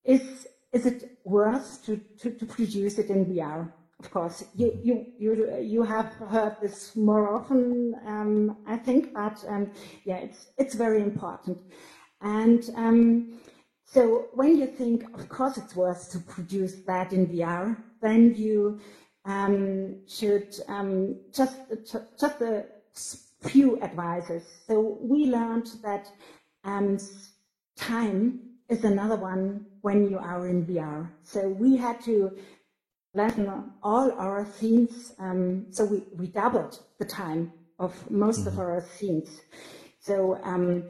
is 0.04 0.46
is 0.72 0.86
it 0.86 1.18
worth 1.24 1.84
to, 1.84 2.00
to, 2.18 2.30
to 2.30 2.46
produce 2.46 2.98
it 2.98 3.10
in 3.10 3.26
VR? 3.26 3.72
Of 3.98 4.10
course, 4.10 4.44
you 4.54 4.78
you 4.82 5.06
you 5.18 5.58
you 5.60 5.82
have 5.82 6.12
heard 6.14 6.56
this 6.62 6.96
more 6.96 7.34
often, 7.34 7.94
um, 8.06 8.56
I 8.66 8.76
think, 8.76 9.12
but 9.12 9.44
um, 9.46 9.70
yeah, 10.04 10.16
it's 10.16 10.46
it's 10.56 10.74
very 10.74 11.02
important. 11.02 11.58
And 12.22 12.62
um, 12.76 13.40
so 13.84 14.28
when 14.34 14.56
you 14.56 14.66
think, 14.66 15.04
of 15.18 15.28
course, 15.28 15.58
it's 15.58 15.74
worth 15.74 16.12
to 16.12 16.18
produce 16.20 16.76
that 16.86 17.12
in 17.12 17.26
VR, 17.26 17.76
then 18.00 18.34
you 18.34 18.80
um, 19.24 19.96
should 20.06 20.54
um, 20.68 21.16
just 21.34 21.56
just 22.18 22.40
a 22.40 22.64
few 23.42 23.80
advisors. 23.80 24.42
So 24.66 24.98
we 25.00 25.26
learned 25.26 25.68
that 25.82 26.08
um, 26.64 26.98
time 27.76 28.40
is 28.68 28.84
another 28.84 29.16
one 29.16 29.66
when 29.80 30.08
you 30.08 30.18
are 30.18 30.46
in 30.46 30.64
VR. 30.66 31.10
So 31.22 31.48
we 31.48 31.76
had 31.76 32.00
to 32.02 32.36
learn 33.14 33.72
all 33.82 34.12
our 34.12 34.46
scenes. 34.58 35.12
Um, 35.18 35.66
so 35.70 35.84
we, 35.84 36.04
we 36.16 36.28
doubled 36.28 36.78
the 36.98 37.04
time 37.04 37.52
of 37.78 38.10
most 38.10 38.40
mm-hmm. 38.40 38.48
of 38.48 38.58
our 38.58 38.84
scenes. 38.96 39.40
So 40.00 40.38
um, 40.42 40.84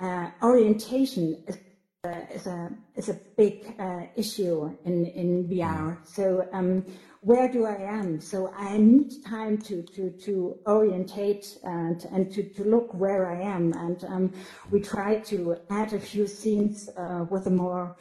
uh, 0.00 0.30
orientation 0.42 1.42
is, 1.46 1.58
uh, 2.04 2.20
is, 2.32 2.46
a 2.46 2.70
is 2.94 3.08
a 3.08 3.14
big 3.36 3.74
uh, 3.78 4.02
issue 4.16 4.76
in 4.84 5.06
in 5.06 5.48
VR. 5.48 5.98
Mm. 5.98 6.06
So 6.06 6.48
um, 6.52 6.84
where 7.26 7.48
do 7.48 7.66
I 7.66 7.74
am? 7.74 8.20
So 8.20 8.52
I 8.56 8.78
need 8.78 9.10
time 9.24 9.58
to 9.68 9.82
to 9.82 10.10
to 10.26 10.32
orientate 10.64 11.58
and 11.64 11.98
and 12.12 12.32
to, 12.32 12.40
to 12.56 12.62
look 12.62 12.94
where 12.94 13.26
I 13.26 13.42
am. 13.56 13.72
And 13.72 14.04
um, 14.04 14.32
we 14.70 14.80
try 14.80 15.18
to 15.30 15.56
add 15.68 15.92
a 15.92 15.98
few 15.98 16.28
scenes 16.28 16.88
uh, 16.96 17.24
with 17.28 17.48
a 17.48 17.50
more 17.50 17.96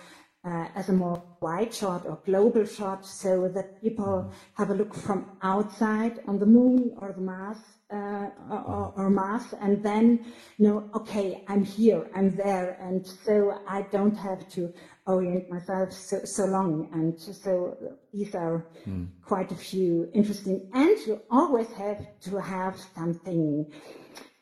uh, 0.45 0.67
as 0.75 0.89
a 0.89 0.93
more 0.93 1.23
wide 1.41 1.73
shot 1.73 2.05
or 2.05 2.19
global 2.23 2.65
shot 2.65 3.03
so 3.03 3.47
that 3.47 3.81
people 3.81 4.31
have 4.53 4.69
a 4.69 4.75
look 4.75 4.93
from 4.93 5.19
outside 5.41 6.19
on 6.27 6.37
the 6.37 6.45
moon 6.45 6.91
or 6.99 7.11
the 7.11 7.21
Mars 7.21 7.57
uh, 7.91 8.29
or, 8.49 8.93
or, 8.95 9.09
Mars, 9.09 9.53
and 9.61 9.83
then 9.83 10.25
know, 10.57 10.89
okay, 10.95 11.43
I'm 11.47 11.63
here, 11.63 12.07
I'm 12.15 12.35
there, 12.35 12.77
and 12.81 13.05
so 13.05 13.61
I 13.67 13.83
don't 13.83 14.17
have 14.17 14.49
to 14.49 14.73
orient 15.07 15.49
myself 15.49 15.91
so, 15.91 16.23
so 16.23 16.45
long. 16.45 16.89
And 16.93 17.19
so 17.19 17.77
these 18.13 18.33
are 18.35 18.65
mm. 18.87 19.07
quite 19.23 19.51
a 19.51 19.55
few 19.55 20.09
interesting, 20.13 20.69
and 20.73 20.97
you 21.05 21.21
always 21.29 21.71
have 21.73 22.05
to 22.21 22.37
have 22.39 22.77
something 22.95 23.71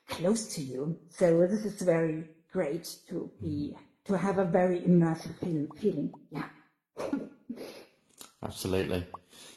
close 0.08 0.53
to 0.55 0.62
you. 0.62 0.98
So 1.10 1.48
this 1.48 1.65
is 1.65 1.82
very 1.82 2.25
great 2.51 2.96
to 3.10 3.29
be 3.41 3.75
to 4.05 4.17
have 4.17 4.38
a 4.38 4.46
very 4.46 4.82
immersive 4.82 5.38
feeling. 5.79 6.13
Yeah. 6.29 6.50
Absolutely. 8.43 9.05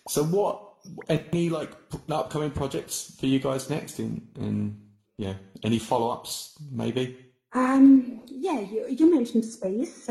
So 0.09 0.23
what 0.25 0.63
any 1.09 1.49
like 1.51 1.73
upcoming 2.09 2.51
projects 2.51 3.17
for 3.19 3.27
you 3.27 3.39
guys 3.39 3.69
next 3.69 3.99
in 3.99 4.29
in 4.39 4.81
yeah 5.19 5.35
any 5.65 5.79
follow-ups 5.79 6.57
maybe 6.71 7.17
um 7.53 8.21
yeah 8.27 8.61
you, 8.61 8.87
you 8.89 9.13
mentioned 9.13 9.45
space 9.45 10.09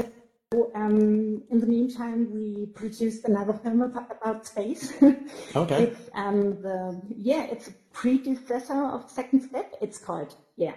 so 0.56 0.72
um 0.76 1.44
in 1.50 1.60
the 1.60 1.68
meantime 1.68 2.32
we 2.34 2.66
produced 2.68 3.26
another 3.26 3.54
film 3.54 3.82
about, 3.82 4.12
about 4.22 4.46
space 4.46 4.94
okay 5.56 5.84
it's 5.84 6.10
um 6.14 6.62
the 6.62 7.02
yeah 7.18 7.44
it's 7.44 7.68
a 7.68 7.74
predecessor 7.94 8.86
of 8.86 9.10
second 9.10 9.42
step 9.42 9.74
it's 9.82 9.98
called 9.98 10.36
yeah 10.56 10.76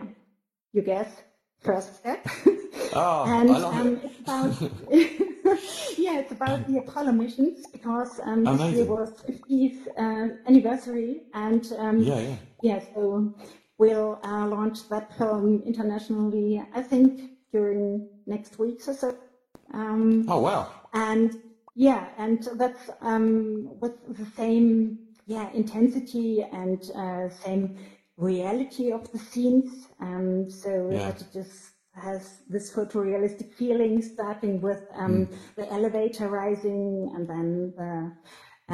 you 0.72 0.82
guess 0.82 1.22
first 1.60 1.96
step 1.96 2.26
oh 2.94 3.24
and 3.28 3.50
I 3.50 3.58
love 3.58 3.74
um, 3.74 3.96
it. 3.96 4.04
it's 4.04 4.20
about 4.20 4.70
yeah, 5.98 6.18
it's 6.18 6.32
about 6.32 6.66
the 6.68 6.78
Apollo 6.78 7.12
missions 7.12 7.66
because 7.66 8.20
um, 8.22 8.44
this 8.44 8.72
year 8.72 8.84
was 8.84 9.10
50th 9.22 9.88
uh, 9.96 10.34
anniversary, 10.46 11.22
and 11.32 11.72
um, 11.78 12.00
yeah, 12.00 12.20
yeah, 12.20 12.36
yeah. 12.62 12.80
So 12.94 13.34
we'll 13.78 14.20
uh, 14.22 14.46
launch 14.46 14.88
that 14.90 15.16
film 15.16 15.62
internationally. 15.64 16.62
I 16.74 16.82
think 16.82 17.38
during 17.50 18.08
next 18.26 18.58
week 18.58 18.80
or 18.86 18.94
so. 18.94 19.16
Um, 19.72 20.24
oh 20.28 20.40
wow! 20.40 20.70
And 20.92 21.36
yeah, 21.74 22.08
and 22.18 22.46
that's 22.56 22.90
um, 23.00 23.78
with 23.80 23.94
the 24.16 24.26
same 24.36 24.98
yeah 25.26 25.50
intensity 25.52 26.44
and 26.52 26.82
uh, 26.96 27.28
same 27.28 27.78
reality 28.16 28.92
of 28.92 29.10
the 29.12 29.18
scenes. 29.18 29.86
Um, 30.00 30.50
so 30.50 30.90
yeah. 30.90 31.08
it 31.08 31.24
just 31.32 31.70
has 31.94 32.42
this 32.48 32.72
photorealistic 32.72 33.54
feeling, 33.54 34.02
starting 34.02 34.60
with 34.60 34.82
um, 34.94 35.26
mm. 35.26 35.36
the 35.56 35.70
elevator 35.72 36.28
rising 36.28 37.12
and 37.14 37.28
then 37.28 37.72
the 37.76 38.12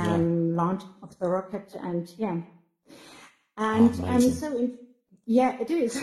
um, 0.01 0.51
yeah. 0.51 0.63
launch 0.63 0.83
of 1.03 1.19
the 1.19 1.29
rocket, 1.29 1.75
and 1.83 2.11
yeah, 2.19 2.41
and 3.57 4.01
oh, 4.03 4.09
um, 4.09 4.21
so 4.21 4.57
in, 4.57 4.79
yeah, 5.27 5.57
it 5.61 5.71
is, 5.71 5.97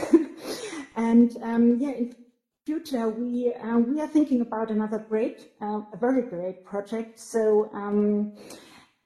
and 0.96 1.36
um, 1.44 1.78
yeah, 1.80 1.92
in 1.92 2.16
future 2.66 3.10
we 3.10 3.54
uh, 3.54 3.78
we 3.78 4.00
are 4.00 4.08
thinking 4.08 4.42
about 4.42 4.70
another 4.70 5.00
great, 5.00 5.52
uh, 5.62 5.82
a 5.94 5.98
very 5.98 6.24
great 6.24 6.64
project. 6.66 7.20
So 7.20 7.70
um, 7.74 8.34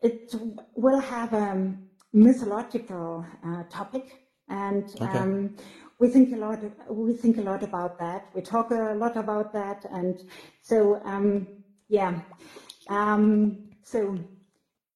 it 0.01 0.33
will 0.75 0.99
have 0.99 1.33
a 1.33 1.73
mythological 2.13 3.25
uh, 3.45 3.63
topic, 3.69 4.27
and 4.49 4.85
okay. 5.01 5.05
Um, 5.05 5.55
we 5.99 6.09
think 6.09 6.33
a 6.33 6.37
lot. 6.37 6.59
We 6.89 7.13
think 7.13 7.37
a 7.37 7.41
lot 7.41 7.63
about 7.63 7.97
that. 7.99 8.27
We 8.33 8.41
talk 8.41 8.71
a 8.71 8.93
lot 8.95 9.15
about 9.15 9.53
that, 9.53 9.85
and 9.91 10.21
so 10.61 11.01
um, 11.05 11.47
yeah. 11.87 12.19
Um, 12.89 13.69
so 13.83 14.17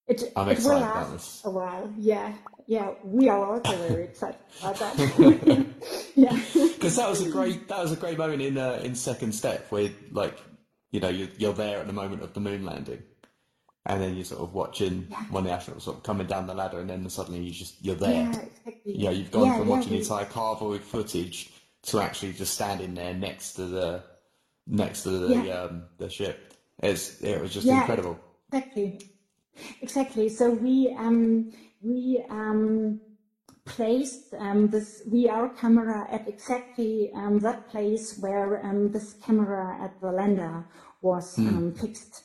it, 0.07 0.33
I'm 0.35 0.49
it 0.49 0.59
will 0.59 0.79
last 0.79 1.45
a 1.45 1.49
while. 1.49 1.93
Yeah, 1.97 2.33
yeah. 2.67 2.91
We 3.03 3.29
are 3.29 3.45
also 3.45 3.77
very 3.87 4.03
excited 4.03 4.41
about 4.61 4.75
that. 4.79 5.65
yeah, 6.15 6.39
because 6.53 6.95
that 6.95 7.09
was 7.09 7.21
a 7.21 7.29
great 7.29 7.67
that 7.67 7.79
was 7.79 7.91
a 7.91 7.95
great 7.95 8.17
moment 8.17 8.41
in 8.41 8.57
uh, 8.57 8.79
in 8.83 8.95
second 8.95 9.33
step 9.33 9.71
where 9.71 9.89
like 10.11 10.37
you 10.91 10.99
know 10.99 11.09
you're, 11.09 11.29
you're 11.37 11.53
there 11.53 11.79
at 11.79 11.87
the 11.87 11.93
moment 11.93 12.23
of 12.23 12.33
the 12.33 12.39
moon 12.39 12.65
landing 12.65 13.03
and 13.89 14.01
then 14.01 14.15
you're 14.15 14.25
sort 14.25 14.41
of 14.41 14.53
watching 14.53 15.07
yeah. 15.09 15.23
one 15.31 15.45
of 15.45 15.49
the 15.49 15.55
astronauts 15.55 15.81
sort 15.81 15.97
of 15.97 16.03
coming 16.03 16.27
down 16.27 16.45
the 16.47 16.53
ladder, 16.53 16.79
and 16.79 16.89
then 16.89 17.09
suddenly 17.09 17.41
you 17.41 17.51
just 17.51 17.83
you're 17.83 17.95
there. 17.95 18.11
Yeah, 18.11 18.29
exactly. 18.29 18.81
Yeah, 18.85 19.09
you've 19.09 19.31
gone 19.31 19.47
yeah, 19.47 19.57
from 19.57 19.67
watching 19.67 19.93
the 19.93 19.99
entire 19.99 20.25
cardboard 20.25 20.81
footage 20.81 21.51
to 21.83 21.99
actually 21.99 22.33
just 22.33 22.53
standing 22.53 22.93
there 22.93 23.13
next 23.13 23.53
to 23.53 23.65
the 23.65 24.03
next 24.67 25.03
to 25.03 25.09
the 25.09 25.51
um, 25.51 25.83
the 25.97 26.09
ship. 26.09 26.53
It's 26.83 27.19
it 27.21 27.41
was 27.41 27.53
just 27.53 27.67
incredible. 27.67 28.19
Exactly, 28.51 29.01
exactly. 29.81 30.29
So 30.29 30.51
we 30.51 30.95
um, 30.97 31.51
we 31.81 32.23
um, 32.29 33.01
placed 33.69 34.33
um, 34.39 34.67
this 34.67 35.03
VR 35.07 35.55
camera 35.57 36.07
at 36.11 36.27
exactly 36.27 37.11
um, 37.15 37.39
that 37.39 37.69
place 37.69 38.17
where 38.19 38.65
um, 38.65 38.91
this 38.91 39.13
camera 39.25 39.77
at 39.81 39.99
the 40.01 40.11
lander 40.11 40.65
was 41.01 41.37
mm. 41.37 41.79
fixed 41.79 42.23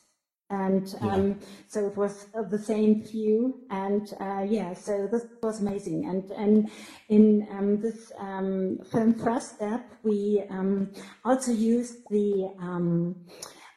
and 0.51 0.95
um, 1.01 1.29
yeah. 1.29 1.35
so 1.69 1.87
it 1.87 1.97
was 1.97 2.27
the 2.51 2.59
same 2.59 3.03
view 3.03 3.63
and 3.71 4.13
uh, 4.21 4.45
yeah 4.47 4.75
so 4.75 5.09
this 5.11 5.25
was 5.43 5.61
amazing 5.61 6.05
and 6.07 6.31
and 6.33 6.71
in 7.09 7.47
um, 7.51 7.81
this 7.81 8.13
um, 8.19 8.79
film 8.93 9.15
first 9.15 9.57
step 9.57 9.83
we 10.03 10.43
um, 10.51 10.91
also 11.25 11.53
used 11.53 11.99
the 12.11 12.53
um, 12.61 13.17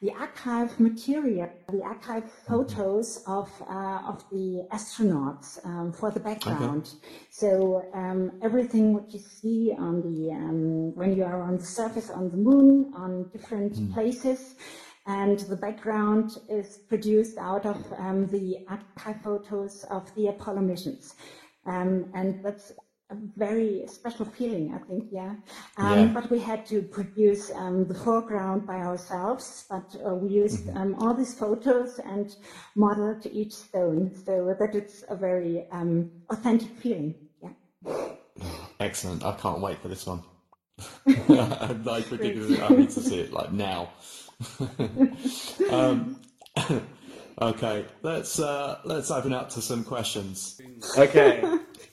the 0.02 0.12
archive 0.12 0.80
material, 0.80 1.50
the 1.72 1.82
archive 1.82 2.30
photos 2.48 3.24
of 3.26 3.50
uh, 3.68 4.00
of 4.08 4.24
the 4.30 4.68
astronauts 4.72 5.66
um, 5.66 5.92
for 5.92 6.12
the 6.12 6.20
background. 6.20 6.84
Okay. 6.84 7.16
So 7.32 7.84
um, 7.94 8.40
everything 8.44 8.94
what 8.94 9.12
you 9.12 9.20
see 9.20 9.74
on 9.78 10.02
the 10.02 10.32
um, 10.32 10.96
when 10.96 11.16
you 11.16 11.24
are 11.24 11.42
on 11.42 11.58
the 11.58 11.66
surface 11.66 12.10
on 12.12 12.30
the 12.30 12.38
moon 12.38 12.94
on 12.96 13.30
different 13.30 13.74
mm. 13.74 13.94
places. 13.94 14.56
And 15.10 15.40
the 15.40 15.56
background 15.56 16.32
is 16.50 16.80
produced 16.90 17.38
out 17.38 17.66
of 17.66 17.78
um, 17.98 18.28
the 18.28 18.66
archive 18.68 19.22
photos 19.24 19.86
of 19.90 20.14
the 20.16 20.28
Apollo 20.28 20.60
missions. 20.60 21.16
Um, 21.66 22.12
and 22.14 22.44
that's 22.44 22.74
a 23.10 23.16
very 23.38 23.86
special 23.88 24.26
feeling, 24.26 24.74
I 24.74 24.80
think, 24.88 25.06
yeah. 25.12 25.36
Um, 25.78 26.00
yeah. 26.00 26.06
But 26.14 26.30
we 26.30 26.40
had 26.40 26.66
to 26.68 26.82
produce 26.82 27.52
um, 27.56 27.88
the 27.88 27.94
foreground 27.94 28.68
by 28.68 28.76
ourselves, 28.76 29.66
but 29.70 29.96
uh, 30.06 30.14
we 30.16 30.30
used 30.30 30.68
mm-hmm. 30.68 30.78
um, 30.78 30.96
all 31.00 31.14
these 31.14 31.34
photos 31.34 32.00
and 32.00 32.36
modeled 32.76 33.26
each 33.32 33.54
stone 33.54 34.12
so 34.26 34.56
that 34.60 34.76
it's 34.76 35.04
a 35.10 35.16
very 35.16 35.68
um, 35.72 36.12
authentic 36.30 36.72
feeling, 36.80 37.16
yeah. 37.42 38.10
Excellent. 38.80 39.24
I 39.24 39.34
can't 39.34 39.62
wait 39.62 39.80
for 39.80 39.88
this 39.88 40.06
one. 40.06 40.24
I 41.08 42.04
particularly, 42.08 42.62
I 42.62 42.70
need 42.70 42.90
to 42.92 43.02
see 43.02 43.20
it 43.20 43.32
like 43.32 43.52
now. 43.52 43.90
Um, 45.72 46.22
okay, 47.42 47.86
let's 48.04 48.40
uh, 48.40 48.80
let's 48.86 49.10
open 49.12 49.34
up 49.34 49.50
to 49.50 49.62
some 49.62 49.84
questions. 49.84 50.62
Okay. 50.98 51.44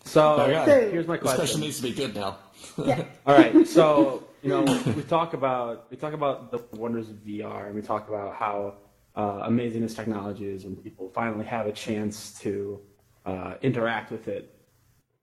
So 0.04 0.46
here's 0.46 1.06
my 1.06 1.16
question. 1.16 1.40
This 1.40 1.50
question 1.50 1.61
needs 1.61 1.76
to 1.78 1.82
be 1.82 1.92
good 1.92 2.14
now. 2.14 2.38
yeah. 2.84 3.04
All 3.26 3.37
right. 3.37 3.66
So 3.66 4.25
you 4.42 4.50
know 4.50 4.62
we 4.96 5.02
talk 5.02 5.34
about 5.34 5.90
we 5.90 5.96
talk 5.96 6.12
about 6.12 6.50
the 6.50 6.62
wonders 6.76 7.08
of 7.08 7.16
VR 7.16 7.66
and 7.66 7.75
we 7.75 7.82
talk 7.82 8.08
about 8.08 8.34
how 8.37 8.75
uh, 9.16 9.40
amazing 9.44 9.82
this 9.82 9.94
technology 9.94 10.46
is 10.46 10.64
and 10.64 10.82
people 10.82 11.11
finally 11.14 11.44
have 11.44 11.66
a 11.66 11.73
chance 11.73 12.38
to 12.40 12.80
uh, 13.25 13.54
interact 13.62 14.11
with 14.12 14.28
it 14.28 14.54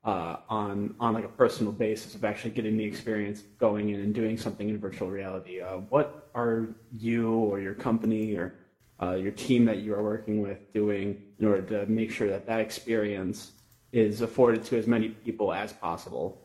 uh, 0.03 0.37
on 0.49 0.95
on 0.99 1.13
like 1.13 1.25
a 1.25 1.29
personal 1.29 1.71
basis 1.71 2.15
of 2.15 2.25
actually 2.25 2.51
getting 2.51 2.75
the 2.75 2.83
experience 2.83 3.41
going 3.59 3.89
in 3.89 3.99
and 3.99 4.15
doing 4.15 4.37
something 4.37 4.69
in 4.69 4.79
virtual 4.79 5.09
reality. 5.09 5.61
Uh, 5.61 5.77
what 5.89 6.29
are 6.33 6.69
you 6.91 7.29
or 7.31 7.59
your 7.59 7.75
company 7.75 8.35
or 8.35 8.55
uh, 9.01 9.13
your 9.13 9.31
team 9.31 9.65
that 9.65 9.77
you 9.77 9.93
are 9.93 10.03
working 10.03 10.41
with 10.41 10.73
doing 10.73 11.21
in 11.39 11.45
order 11.47 11.61
to 11.61 11.85
make 11.91 12.11
sure 12.11 12.27
that 12.27 12.45
that 12.45 12.59
experience 12.59 13.51
is 13.91 14.21
afforded 14.21 14.63
to 14.65 14.77
as 14.77 14.87
many 14.87 15.09
people 15.09 15.51
as 15.53 15.73
possible? 15.73 16.37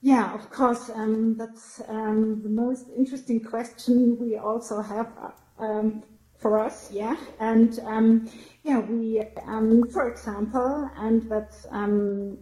Yeah, 0.00 0.34
of 0.34 0.50
course. 0.50 0.90
Um, 0.90 1.36
that's 1.36 1.80
um, 1.88 2.42
the 2.42 2.48
most 2.48 2.86
interesting 2.96 3.40
question 3.40 4.18
we 4.18 4.36
also 4.36 4.82
have 4.82 5.08
um, 5.58 6.02
for 6.38 6.58
us. 6.58 6.90
Yeah, 6.90 7.16
and 7.38 7.78
um, 7.86 8.28
yeah, 8.64 8.80
we, 8.80 9.22
um, 9.46 9.88
for 9.88 10.08
example, 10.08 10.90
and 10.96 11.22
that's 11.30 11.66
um, 11.70 12.38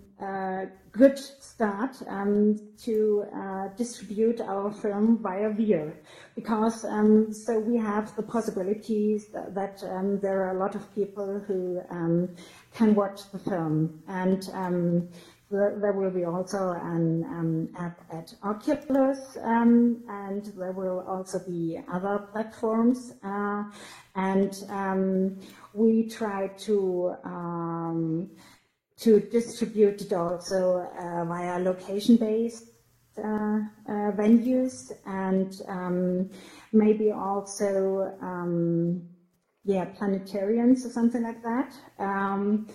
good 0.92 1.18
start 1.18 1.96
to 1.98 3.24
uh, 3.34 3.68
distribute 3.76 4.40
our 4.40 4.72
film 4.72 5.18
via 5.22 5.50
VR, 5.50 5.92
because 6.34 6.82
so 6.82 7.58
we 7.58 7.76
have 7.76 8.14
the 8.16 8.22
possibilities 8.22 9.28
that, 9.28 9.54
that 9.54 9.80
there 10.20 10.42
are 10.42 10.56
a 10.56 10.58
lot 10.58 10.74
of 10.74 10.94
people 10.94 11.40
who 11.46 11.80
can 12.74 12.94
watch 12.94 13.30
the 13.32 13.38
film 13.38 14.02
and 14.08 14.48
there 15.50 15.92
will 15.92 16.10
be 16.10 16.24
also 16.24 16.70
an 16.70 17.24
um, 17.24 17.68
app 17.76 18.00
at 18.12 18.32
Oculus, 18.44 19.36
um, 19.42 20.00
and 20.08 20.44
there 20.56 20.70
will 20.70 21.00
also 21.08 21.40
be 21.40 21.80
other 21.92 22.18
platforms. 22.30 23.14
Uh, 23.24 23.64
and 24.14 24.64
um, 24.68 25.40
we 25.74 26.08
try 26.08 26.46
to 26.58 27.16
um, 27.24 28.30
to 29.00 29.20
distribute 29.20 30.00
it 30.02 30.12
also 30.12 30.86
uh, 30.98 31.24
via 31.24 31.58
location-based 31.58 32.64
uh, 33.18 33.22
uh, 33.88 34.12
venues 34.12 34.92
and 35.06 35.60
um, 35.68 36.30
maybe 36.72 37.10
also 37.10 38.16
um, 38.22 39.02
yeah 39.64 39.86
planetariums 39.86 40.84
or 40.86 40.90
something 40.90 41.22
like 41.22 41.42
that. 41.42 41.74
Um, 41.98 42.66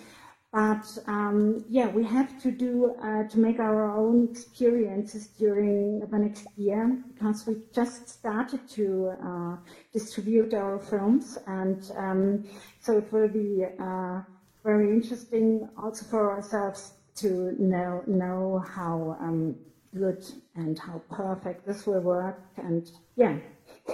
but 0.51 0.85
um, 1.07 1.65
yeah, 1.67 1.89
we 1.89 2.05
have 2.05 2.41
to 2.41 2.49
do 2.49 2.95
uh, 3.03 3.23
to 3.23 3.39
make 3.39 3.59
our 3.59 3.91
own 3.91 4.29
experiences 4.31 5.27
during 5.27 5.99
the 5.99 6.17
next 6.17 6.47
year 6.55 7.03
because 7.13 7.45
we 7.45 7.55
just 7.73 8.07
started 8.07 8.65
to 8.69 9.13
uh, 9.21 9.57
distribute 9.91 10.53
our 10.53 10.79
films, 10.79 11.38
and 11.47 11.91
um, 11.97 12.45
so 12.79 12.97
it 12.99 13.11
will 13.11 13.27
be 13.27 13.65
uh, 13.81 14.21
very 14.65 14.89
interesting 14.89 15.69
also 15.82 16.04
for 16.06 16.32
ourselves 16.32 16.93
to 17.15 17.56
know 17.60 18.04
know 18.08 18.63
how 18.67 19.15
um, 19.21 19.56
good 19.95 20.25
and 20.56 20.78
how 20.80 20.99
perfect 21.10 21.65
this 21.67 21.86
will 21.86 22.01
work. 22.01 22.41
And 22.58 22.89
yeah, 23.15 23.38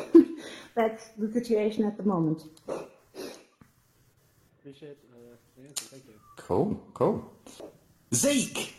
that's 0.75 1.09
the 1.17 1.29
situation 1.31 1.83
at 1.85 1.97
the 1.97 2.03
moment. 2.03 2.43
Appreciate 4.59 4.97
uh, 5.13 5.35
the 5.57 5.67
answer. 5.67 5.85
Thank 5.85 6.05
you. 6.07 6.13
Cool, 6.37 6.81
cool. 6.93 7.33
Zeke! 8.15 8.73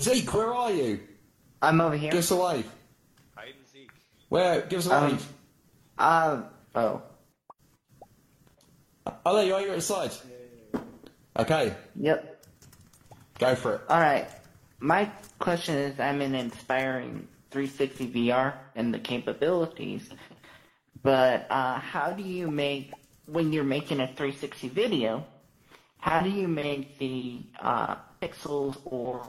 Zeke, 0.00 0.34
where 0.34 0.52
are 0.52 0.70
you? 0.70 1.00
I'm 1.62 1.80
over 1.80 1.96
here. 1.96 2.10
Give 2.10 2.18
us 2.20 2.30
a 2.30 2.36
wave. 2.36 2.70
Hide 3.34 3.54
and 3.56 3.68
Zeke. 3.72 3.90
Where? 4.28 4.60
Give 4.62 4.80
us 4.80 4.86
a 4.86 4.94
Um, 4.96 5.10
wave. 5.10 5.32
Uh, 5.98 6.42
oh. 6.74 7.02
Oh, 9.24 9.36
there 9.36 9.46
you 9.46 9.54
are, 9.54 9.60
you're 9.62 9.74
outside. 9.74 10.12
Okay, 11.38 11.74
Yep. 11.96 12.44
go 13.38 13.54
for 13.54 13.74
it. 13.76 13.80
Alright. 13.88 14.28
My 14.80 15.10
question 15.38 15.76
is 15.76 15.98
I'm 15.98 16.20
an 16.20 16.34
inspiring 16.34 17.28
360 17.50 18.08
VR 18.08 18.54
and 18.74 18.92
the 18.92 18.98
capabilities, 18.98 20.10
but 21.02 21.46
uh, 21.50 21.78
how 21.78 22.10
do 22.10 22.22
you 22.22 22.50
make, 22.50 22.92
when 23.26 23.52
you're 23.52 23.64
making 23.64 24.00
a 24.00 24.06
360 24.08 24.68
video, 24.68 25.24
how 25.98 26.20
do 26.20 26.28
you 26.28 26.48
make 26.48 26.98
the 26.98 27.40
uh, 27.60 27.96
pixels 28.20 28.76
or 28.84 29.22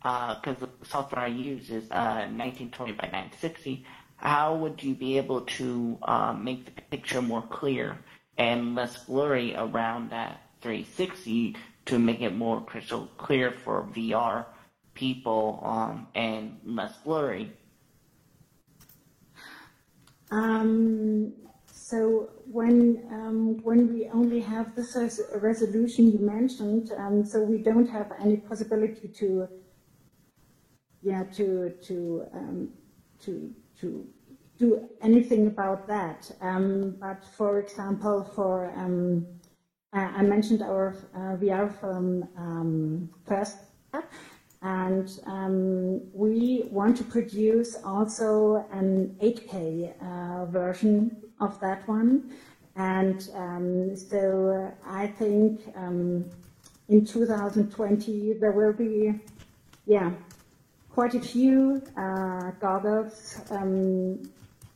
because 0.00 0.62
uh, 0.62 0.66
the 0.80 0.86
software 0.86 1.22
I 1.22 1.26
use 1.26 1.70
is 1.70 1.90
uh, 1.90 2.26
1920 2.30 2.92
by 2.92 3.04
960, 3.06 3.84
how 4.16 4.54
would 4.56 4.82
you 4.82 4.94
be 4.94 5.18
able 5.18 5.42
to 5.42 5.98
uh, 6.02 6.32
make 6.32 6.64
the 6.64 6.82
picture 6.82 7.20
more 7.20 7.42
clear 7.42 7.98
and 8.38 8.74
less 8.74 9.04
blurry 9.04 9.54
around 9.56 10.10
that 10.10 10.47
360 10.60 11.56
to 11.86 11.98
make 11.98 12.20
it 12.20 12.34
more 12.34 12.60
crystal 12.60 13.08
clear 13.16 13.52
for 13.52 13.88
VR 13.94 14.46
people 14.94 15.60
um, 15.64 16.06
and 16.14 16.58
less 16.64 16.96
blurry? 17.04 17.52
Um, 20.30 21.32
so 21.70 22.28
when 22.50 23.08
um, 23.10 23.62
when 23.62 23.92
we 23.92 24.08
only 24.10 24.40
have 24.40 24.74
this 24.76 25.20
resolution 25.36 26.12
you 26.12 26.18
mentioned, 26.18 26.92
um, 26.98 27.24
so 27.24 27.42
we 27.42 27.58
don't 27.58 27.88
have 27.88 28.12
any 28.20 28.36
possibility 28.36 29.08
to, 29.08 29.48
yeah, 31.02 31.24
to 31.36 31.70
to 31.86 32.26
um, 32.34 32.68
to 33.20 33.54
to 33.80 34.06
do 34.58 34.88
anything 35.00 35.46
about 35.46 35.86
that. 35.86 36.30
Um, 36.42 36.96
but 37.00 37.24
for 37.24 37.58
example, 37.60 38.24
for 38.34 38.70
um, 39.92 40.14
I 40.16 40.22
mentioned 40.22 40.62
our 40.62 40.94
uh, 41.14 41.36
VR 41.36 41.72
film 41.80 42.28
um, 42.36 43.10
first 43.26 43.58
and 44.60 45.20
um, 45.26 46.00
we 46.12 46.64
want 46.70 46.96
to 46.96 47.04
produce 47.04 47.76
also 47.84 48.66
an 48.72 49.16
8K 49.22 49.94
uh, 50.02 50.46
version 50.46 51.16
of 51.40 51.60
that 51.60 51.86
one. 51.86 52.32
And 52.74 53.28
um, 53.34 53.96
so 53.96 54.72
I 54.84 55.06
think 55.06 55.60
um, 55.76 56.24
in 56.88 57.04
2020 57.04 58.34
there 58.40 58.52
will 58.52 58.72
be, 58.72 59.14
yeah, 59.86 60.10
quite 60.90 61.14
a 61.14 61.20
few 61.20 61.82
uh, 61.96 62.50
goggles 62.60 63.40
um, 63.50 64.20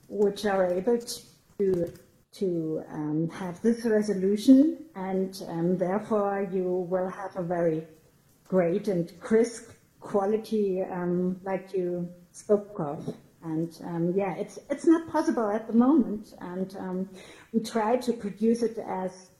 which 0.08 0.46
are 0.46 0.66
able 0.66 0.98
to 1.58 1.92
to 2.32 2.82
um, 2.90 3.28
have 3.30 3.60
this 3.62 3.84
resolution, 3.84 4.78
and 4.94 5.42
um, 5.48 5.76
therefore 5.76 6.48
you 6.50 6.86
will 6.88 7.08
have 7.08 7.36
a 7.36 7.42
very 7.42 7.86
great 8.48 8.88
and 8.88 9.12
crisp 9.20 9.70
quality 10.00 10.82
um, 10.82 11.40
like 11.44 11.72
you 11.74 12.08
spoke 12.32 12.76
of. 12.78 13.14
And 13.44 13.76
um, 13.84 14.12
yeah, 14.14 14.34
it's 14.36 14.58
it's 14.70 14.86
not 14.86 15.08
possible 15.08 15.50
at 15.50 15.66
the 15.66 15.72
moment, 15.72 16.34
and 16.40 16.76
um, 16.78 17.08
we 17.52 17.60
try 17.60 17.96
to 17.96 18.12
produce 18.12 18.62
it 18.62 18.78
as 18.78 19.30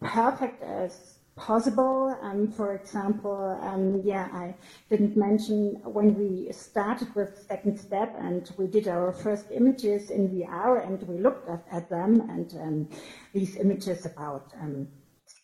perfect 0.00 0.62
as 0.62 1.13
possible. 1.36 2.16
Um, 2.22 2.50
for 2.50 2.74
example, 2.74 3.58
um, 3.62 4.02
yeah, 4.04 4.28
I 4.32 4.54
didn't 4.90 5.16
mention 5.16 5.80
when 5.84 6.14
we 6.14 6.52
started 6.52 7.14
with 7.14 7.44
second 7.48 7.78
step 7.78 8.14
and 8.18 8.50
we 8.56 8.66
did 8.66 8.88
our 8.88 9.12
first 9.12 9.46
images 9.50 10.10
in 10.10 10.28
VR 10.28 10.86
and 10.86 11.02
we 11.08 11.18
looked 11.18 11.48
at, 11.48 11.64
at 11.70 11.90
them 11.90 12.20
and 12.30 12.54
um, 12.60 12.88
these 13.32 13.56
images 13.56 14.06
about 14.06 14.52
um, 14.60 14.88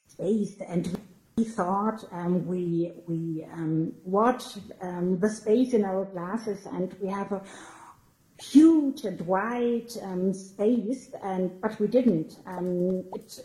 space 0.07 0.57
and 0.69 1.01
we 1.37 1.45
thought 1.45 2.05
um, 2.13 2.47
we 2.47 2.93
we 3.07 3.47
um, 3.53 3.93
watched 4.05 4.59
the 4.81 5.29
space 5.29 5.73
in 5.73 5.85
our 5.85 6.05
glasses 6.05 6.67
and 6.67 6.95
we 7.01 7.09
have 7.09 7.33
a 7.33 7.43
huge 8.39 9.05
and 9.05 9.21
wide 9.23 9.91
space 10.35 11.11
and 11.23 11.61
but 11.61 11.79
we 11.81 11.87
didn't. 11.87 12.37
it 13.15 13.41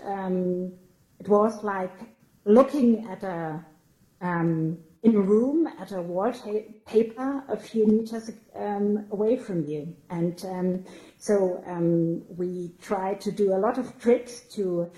it 1.19 1.29
was 1.29 1.63
like 1.63 2.14
looking 2.45 3.07
at 3.07 3.23
a 3.23 3.65
um, 4.21 4.77
in 5.03 5.15
a 5.15 5.21
room 5.21 5.67
at 5.79 5.91
a 5.91 6.01
wallpaper 6.01 7.43
a 7.47 7.57
few 7.57 7.85
meters 7.85 8.31
um, 8.55 9.05
away 9.11 9.37
from 9.37 9.63
you. 9.65 9.95
And 10.09 10.43
um, 10.45 10.85
so 11.17 11.63
um, 11.67 12.23
we 12.37 12.71
try 12.81 13.13
to 13.15 13.31
do 13.31 13.53
a 13.53 13.59
lot 13.65 13.77
of 13.77 13.99
tricks 13.99 14.41
to 14.55 14.89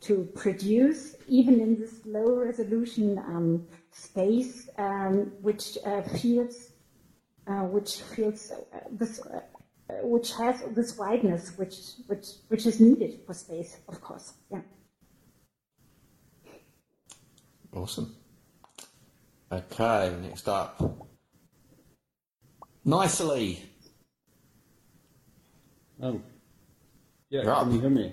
to 0.00 0.28
produce, 0.34 1.14
even 1.28 1.60
in 1.60 1.78
this 1.78 2.00
low 2.04 2.34
resolution 2.34 3.18
um, 3.18 3.68
space, 3.92 4.68
um, 4.76 5.30
which 5.42 5.78
uh, 5.86 6.02
feels 6.02 6.72
uh, 7.46 7.64
which 7.74 8.02
feels 8.14 8.50
uh, 8.50 8.78
this. 8.90 9.20
Uh, 9.20 9.40
which 10.04 10.32
has 10.32 10.62
this 10.70 10.96
wideness, 10.96 11.58
which 11.58 11.76
which 12.06 12.26
which 12.48 12.66
is 12.66 12.80
needed 12.80 13.20
for 13.26 13.34
space, 13.34 13.76
of 13.88 14.00
course. 14.00 14.32
Yeah. 14.50 14.60
Awesome. 17.72 18.14
Okay, 19.50 20.14
next 20.22 20.48
up. 20.48 20.80
Nicely. 22.84 23.62
Oh. 26.02 26.20
Yeah, 27.30 27.42
You're 27.42 27.54
can 27.54 27.68
up. 27.68 27.72
you 27.72 27.80
hear 27.80 27.90
me? 27.90 28.12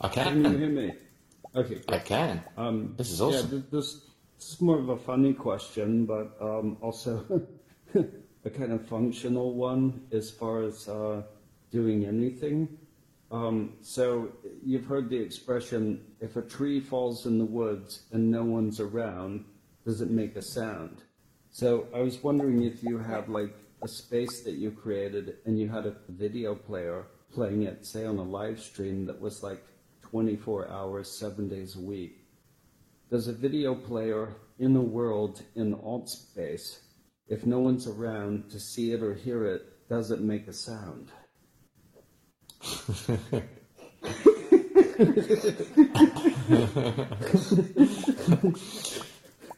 I 0.00 0.08
Can 0.08 0.42
Can 0.42 0.52
you 0.52 0.58
hear 0.58 0.68
me? 0.68 0.92
Okay, 1.54 1.80
I 1.88 1.98
can. 1.98 2.42
Um, 2.56 2.94
This 2.96 3.10
is 3.10 3.20
Yeah, 3.20 3.26
awesome. 3.26 3.50
th- 3.50 3.64
this, 3.70 4.06
this 4.38 4.52
is 4.54 4.60
more 4.60 4.78
of 4.78 4.88
a 4.88 4.96
funny 4.96 5.34
question, 5.34 6.06
but 6.06 6.36
um, 6.40 6.76
also 6.80 7.24
a 8.44 8.50
kind 8.50 8.72
of 8.72 8.86
functional 8.86 9.54
one 9.54 10.02
as 10.12 10.30
far 10.30 10.62
as 10.62 10.88
uh, 10.88 11.22
doing 11.70 12.06
anything. 12.06 12.68
Um, 13.30 13.74
so 13.80 14.32
you've 14.64 14.86
heard 14.86 15.08
the 15.08 15.18
expression, 15.18 16.04
if 16.20 16.36
a 16.36 16.42
tree 16.42 16.80
falls 16.80 17.26
in 17.26 17.38
the 17.38 17.44
woods 17.44 18.04
and 18.10 18.30
no 18.30 18.42
one's 18.42 18.80
around, 18.80 19.44
does 19.84 20.00
it 20.00 20.10
make 20.10 20.36
a 20.36 20.42
sound? 20.42 21.02
So 21.50 21.86
I 21.94 22.00
was 22.00 22.22
wondering 22.22 22.64
if 22.64 22.82
you 22.82 22.98
had 22.98 23.28
like 23.28 23.54
a 23.82 23.88
space 23.88 24.42
that 24.42 24.54
you 24.54 24.70
created 24.70 25.38
and 25.46 25.58
you 25.58 25.68
had 25.68 25.86
a 25.86 25.96
video 26.08 26.54
player 26.54 27.06
playing 27.32 27.62
it, 27.62 27.86
say 27.86 28.04
on 28.04 28.18
a 28.18 28.22
live 28.22 28.60
stream 28.60 29.06
that 29.06 29.20
was 29.20 29.42
like 29.42 29.64
24 30.02 30.68
hours, 30.68 31.18
seven 31.18 31.48
days 31.48 31.76
a 31.76 31.80
week. 31.80 32.18
Does 33.10 33.28
a 33.28 33.32
video 33.32 33.74
player 33.74 34.34
in 34.58 34.74
the 34.74 34.80
world 34.80 35.42
in 35.54 35.74
alt 35.74 36.08
space, 36.08 36.80
if 37.28 37.46
no 37.46 37.60
one's 37.60 37.86
around 37.86 38.50
to 38.50 38.58
see 38.58 38.92
it 38.92 39.02
or 39.02 39.14
hear 39.14 39.46
it, 39.46 39.88
does 39.88 40.10
it 40.10 40.20
make 40.20 40.48
a 40.48 40.52
sound? 40.52 41.10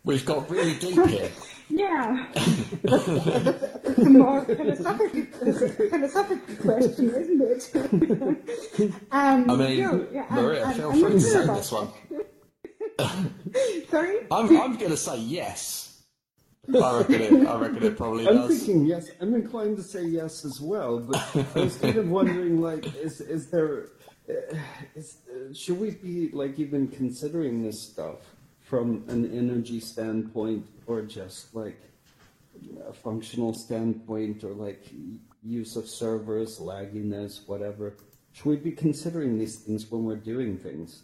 We've 0.04 0.24
got 0.26 0.50
really 0.50 0.74
deep 0.78 1.06
here. 1.06 1.30
Yeah, 1.70 2.26
a 2.34 4.04
more 4.10 4.44
philosophical, 4.44 5.22
philosophical 5.88 6.56
question, 6.56 7.10
isn't 7.14 7.40
it? 7.40 8.92
um, 9.10 9.48
I 9.50 9.56
mean, 9.56 9.80
no, 9.80 10.06
yeah, 10.12 10.26
Maria, 10.30 10.64
I'm- 10.66 10.74
feel 10.74 10.90
I'm 10.90 11.00
free 11.00 11.12
to 11.12 11.20
say 11.20 11.46
this 11.46 11.72
one. 11.72 11.88
Sorry? 13.90 14.18
I'm, 14.30 14.60
I'm 14.60 14.76
going 14.76 14.90
to 14.90 14.96
say 14.98 15.16
yes. 15.18 15.81
I 16.68 16.98
reckon 16.98 17.20
it. 17.20 17.46
I 17.48 17.59
reckon 17.59 17.83
it 17.83 17.96
probably 17.96 18.29
I'm 18.29 18.37
does. 18.37 18.59
thinking 18.59 18.87
yes. 18.87 19.11
I'm 19.20 19.35
inclined 19.35 19.77
to 19.79 19.83
say 19.83 20.05
yes 20.05 20.44
as 20.44 20.61
well, 20.61 21.01
but 21.01 21.37
I 21.57 21.61
was 21.61 21.77
kind 21.77 21.96
of 21.96 22.09
wondering, 22.09 22.61
like, 22.61 22.94
is 22.94 23.20
is 23.20 23.51
there, 23.51 23.88
uh, 24.31 24.57
is, 24.94 25.18
uh, 25.29 25.53
should 25.53 25.81
we 25.81 25.90
be 25.90 26.31
like 26.31 26.61
even 26.61 26.87
considering 26.87 27.64
this 27.64 27.83
stuff 27.83 28.20
from 28.61 29.05
an 29.09 29.37
energy 29.37 29.81
standpoint, 29.81 30.64
or 30.87 31.03
just 31.03 31.53
like 31.53 31.81
a 32.88 32.92
functional 32.92 33.53
standpoint, 33.53 34.44
or 34.44 34.53
like 34.53 34.87
use 35.42 35.75
of 35.75 35.88
servers, 35.88 36.61
lagginess, 36.61 37.48
whatever? 37.48 37.96
Should 38.35 38.46
we 38.46 38.57
be 38.57 38.70
considering 38.72 39.37
these 39.37 39.57
things 39.57 39.90
when 39.90 40.05
we're 40.05 40.14
doing 40.14 40.57
things? 40.57 41.03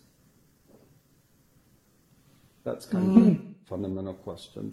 That's 2.62 2.86
kind 2.86 3.18
of 3.18 3.26
a 3.26 3.38
fundamental 3.68 4.14
question. 4.14 4.72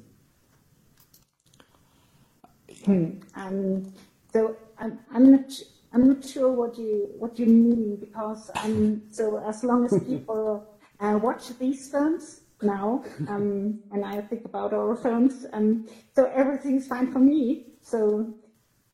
Um, 3.35 3.93
so 4.31 4.55
I'm, 4.77 4.99
I'm 5.11 5.31
not 5.31 5.51
I'm 5.93 6.09
not 6.09 6.25
sure 6.25 6.51
what 6.51 6.77
you 6.77 7.09
what 7.17 7.39
you 7.39 7.45
mean 7.45 7.95
because 7.95 8.51
um, 8.63 9.01
so 9.09 9.37
as 9.47 9.63
long 9.63 9.85
as 9.85 9.97
people 10.05 10.67
uh, 10.99 11.17
watch 11.21 11.57
these 11.57 11.89
films 11.89 12.41
now, 12.61 13.03
um, 13.29 13.79
and 13.91 14.03
I 14.03 14.19
think 14.21 14.43
about 14.43 14.73
our 14.73 14.95
films, 14.97 15.45
um, 15.53 15.87
so 16.13 16.25
everything's 16.35 16.85
fine 16.87 17.11
for 17.11 17.19
me. 17.19 17.67
So 17.81 18.33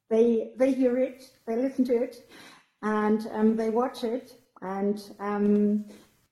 they 0.10 0.52
they 0.58 0.74
hear 0.74 1.00
it, 1.00 1.24
they 1.48 1.56
listen 1.56 1.86
to 1.86 2.04
it, 2.04 2.18
and 2.84 3.28
um, 3.32 3.56
they 3.56 3.72
watch 3.72 4.04
it, 4.04 4.34
and 4.62 5.02
um, 5.20 5.86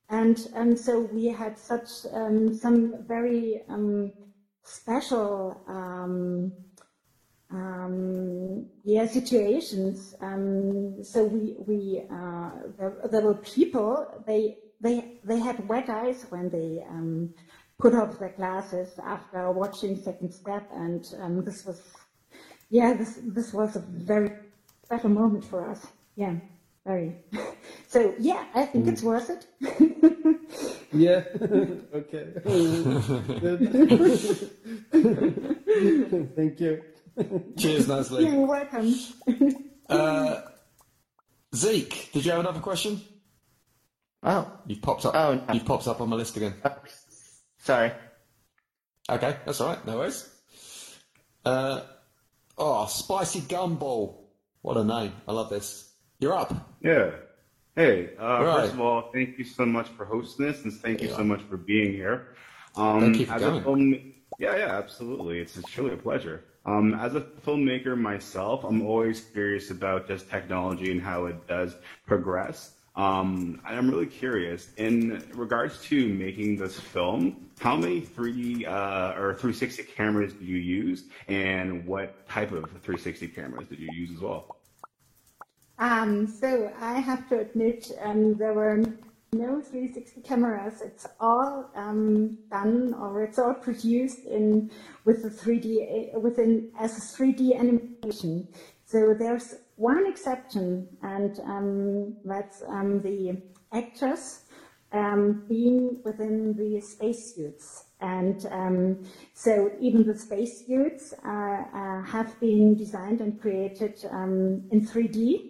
and 0.09 0.49
and 0.53 0.79
so 0.79 0.99
we 0.99 1.25
had 1.25 1.57
such 1.57 1.89
um, 2.13 2.55
some 2.55 3.03
very 3.07 3.63
um, 3.69 4.11
special. 4.63 5.59
Um, 5.67 6.51
um, 7.51 8.65
yeah, 8.83 9.07
situations. 9.07 10.15
Um, 10.21 11.03
so 11.03 11.23
we 11.23 11.55
we 11.57 12.03
uh, 12.11 12.51
there, 12.77 12.93
there 13.11 13.21
were 13.21 13.35
people. 13.35 14.23
They 14.25 14.57
they 14.81 15.19
they 15.23 15.39
had 15.39 15.67
wet 15.67 15.89
eyes 15.89 16.25
when 16.29 16.49
they 16.49 16.83
um, 16.87 17.33
put 17.79 17.95
off 17.95 18.19
their 18.19 18.33
glasses 18.37 18.89
after 19.03 19.51
watching 19.51 19.97
Second 19.97 20.31
Step, 20.31 20.69
and 20.73 21.05
um, 21.19 21.43
this 21.43 21.65
was 21.65 21.81
yeah 22.69 22.93
this 22.93 23.19
this 23.23 23.53
was 23.53 23.75
a 23.75 23.79
very 23.79 24.31
special 24.83 25.09
moment 25.09 25.43
for 25.43 25.69
us. 25.69 25.85
Yeah, 26.15 26.35
very. 26.85 27.15
So 27.87 28.13
yeah, 28.19 28.45
I 28.53 28.67
think 28.67 28.87
it's 28.87 29.01
worth 29.01 29.31
it. 29.31 29.47
Yeah. 30.91 31.23
okay. 31.93 32.27
Thank 36.35 36.59
you. 36.59 36.81
Cheers, 37.57 37.87
Leslie. 37.87 38.25
You're 38.25 38.45
welcome. 38.45 38.95
Uh, 39.89 40.41
Zeke, 41.55 42.11
did 42.13 42.25
you 42.25 42.31
have 42.31 42.39
another 42.41 42.59
question? 42.59 43.01
Oh, 44.23 44.51
You've 44.67 44.81
popped 44.81 45.05
up. 45.05 45.15
Oh, 45.15 45.35
no. 45.35 45.53
You've 45.53 45.65
popped 45.65 45.87
up 45.87 46.01
on 46.01 46.09
my 46.09 46.15
list 46.15 46.37
again. 46.37 46.53
oh, 46.63 46.75
sorry. 47.59 47.91
Okay, 49.09 49.35
that's 49.45 49.59
all 49.61 49.69
right. 49.69 49.85
No 49.87 49.97
worries. 49.97 50.29
Uh, 51.45 51.81
oh, 52.57 52.85
spicy 52.87 53.41
gumball. 53.41 54.17
What 54.61 54.77
a 54.77 54.83
name! 54.83 55.13
I 55.27 55.31
love 55.31 55.49
this. 55.49 55.89
You're 56.19 56.33
up. 56.35 56.53
Yeah. 56.81 57.11
Hey, 57.75 58.09
uh, 58.19 58.43
Right. 58.43 58.61
first 58.61 58.73
of 58.73 58.81
all, 58.81 59.09
thank 59.13 59.37
you 59.37 59.45
so 59.45 59.65
much 59.65 59.87
for 59.87 60.03
hosting 60.05 60.45
this, 60.45 60.63
and 60.65 60.73
thank 60.73 61.01
you 61.01 61.07
Yeah. 61.09 61.15
so 61.15 61.23
much 61.23 61.41
for 61.43 61.55
being 61.55 61.93
here. 61.93 62.35
Um, 62.75 62.99
Thank 62.99 63.19
you 63.21 63.25
for 63.25 63.39
coming. 63.39 64.15
a 64.37 64.43
yeah, 64.43 64.55
yeah, 64.57 64.77
absolutely. 64.77 65.39
It's, 65.39 65.55
it's 65.57 65.69
truly 65.69 65.93
a 65.93 65.97
pleasure. 65.97 66.43
Um, 66.69 66.93
as 66.93 67.15
a 67.15 67.21
filmmaker 67.21 67.97
myself, 67.97 68.63
I'm 68.63 68.85
always 68.85 69.21
curious 69.21 69.71
about 69.71 70.07
just 70.07 70.29
technology 70.29 70.91
and 70.91 71.01
how 71.01 71.25
it 71.25 71.47
does 71.47 71.75
progress. 72.05 72.75
Um, 72.95 73.59
and 73.65 73.75
I'm 73.75 73.89
really 73.89 74.05
curious 74.05 74.69
in 74.77 75.27
regards 75.33 75.81
to 75.85 76.07
making 76.13 76.57
this 76.57 76.79
film. 76.79 77.49
How 77.59 77.75
many 77.75 78.01
3D 78.01 78.67
uh, 78.67 79.19
or 79.19 79.33
360 79.33 79.81
cameras 79.83 80.33
did 80.33 80.47
you 80.47 80.57
use, 80.57 81.05
and 81.27 81.87
what 81.87 82.27
type 82.29 82.51
of 82.51 82.65
360 82.65 83.29
cameras 83.29 83.67
did 83.67 83.79
you 83.79 83.89
use 83.91 84.11
as 84.11 84.19
well? 84.19 84.57
Um, 85.79 86.27
so 86.27 86.71
I 86.79 86.99
have 86.99 87.27
to 87.29 87.39
admit 87.39 87.91
um, 88.03 88.35
there 88.35 88.53
were 88.53 88.83
no 89.33 89.61
360 89.61 90.21
cameras. 90.21 90.81
It's 90.81 91.07
all 91.19 91.69
um, 91.75 92.37
done 92.49 92.93
or 92.93 93.23
it's 93.23 93.37
all 93.37 93.53
produced 93.53 94.25
in 94.25 94.71
with 95.05 95.23
the 95.23 95.29
3D 95.29 96.15
uh, 96.15 96.19
within 96.19 96.71
as 96.79 96.97
a 96.97 97.01
3D 97.01 97.57
animation. 97.57 98.47
So 98.85 99.13
there's 99.13 99.55
one 99.75 100.07
exception, 100.07 100.87
and 101.03 101.39
um, 101.41 102.17
that's 102.25 102.63
um, 102.67 103.01
the 103.01 103.41
actors 103.71 104.41
um, 104.91 105.45
being 105.47 106.01
within 106.03 106.55
the 106.55 106.81
spacesuits. 106.81 107.85
And 108.01 108.45
um, 108.49 109.03
so 109.33 109.71
even 109.79 110.07
the 110.07 110.17
spacesuits 110.17 111.13
uh, 111.23 111.29
uh, 111.29 112.01
have 112.03 112.39
been 112.39 112.75
designed 112.75 113.21
and 113.21 113.39
created 113.39 114.03
um, 114.11 114.63
in 114.71 114.85
3D. 114.85 115.48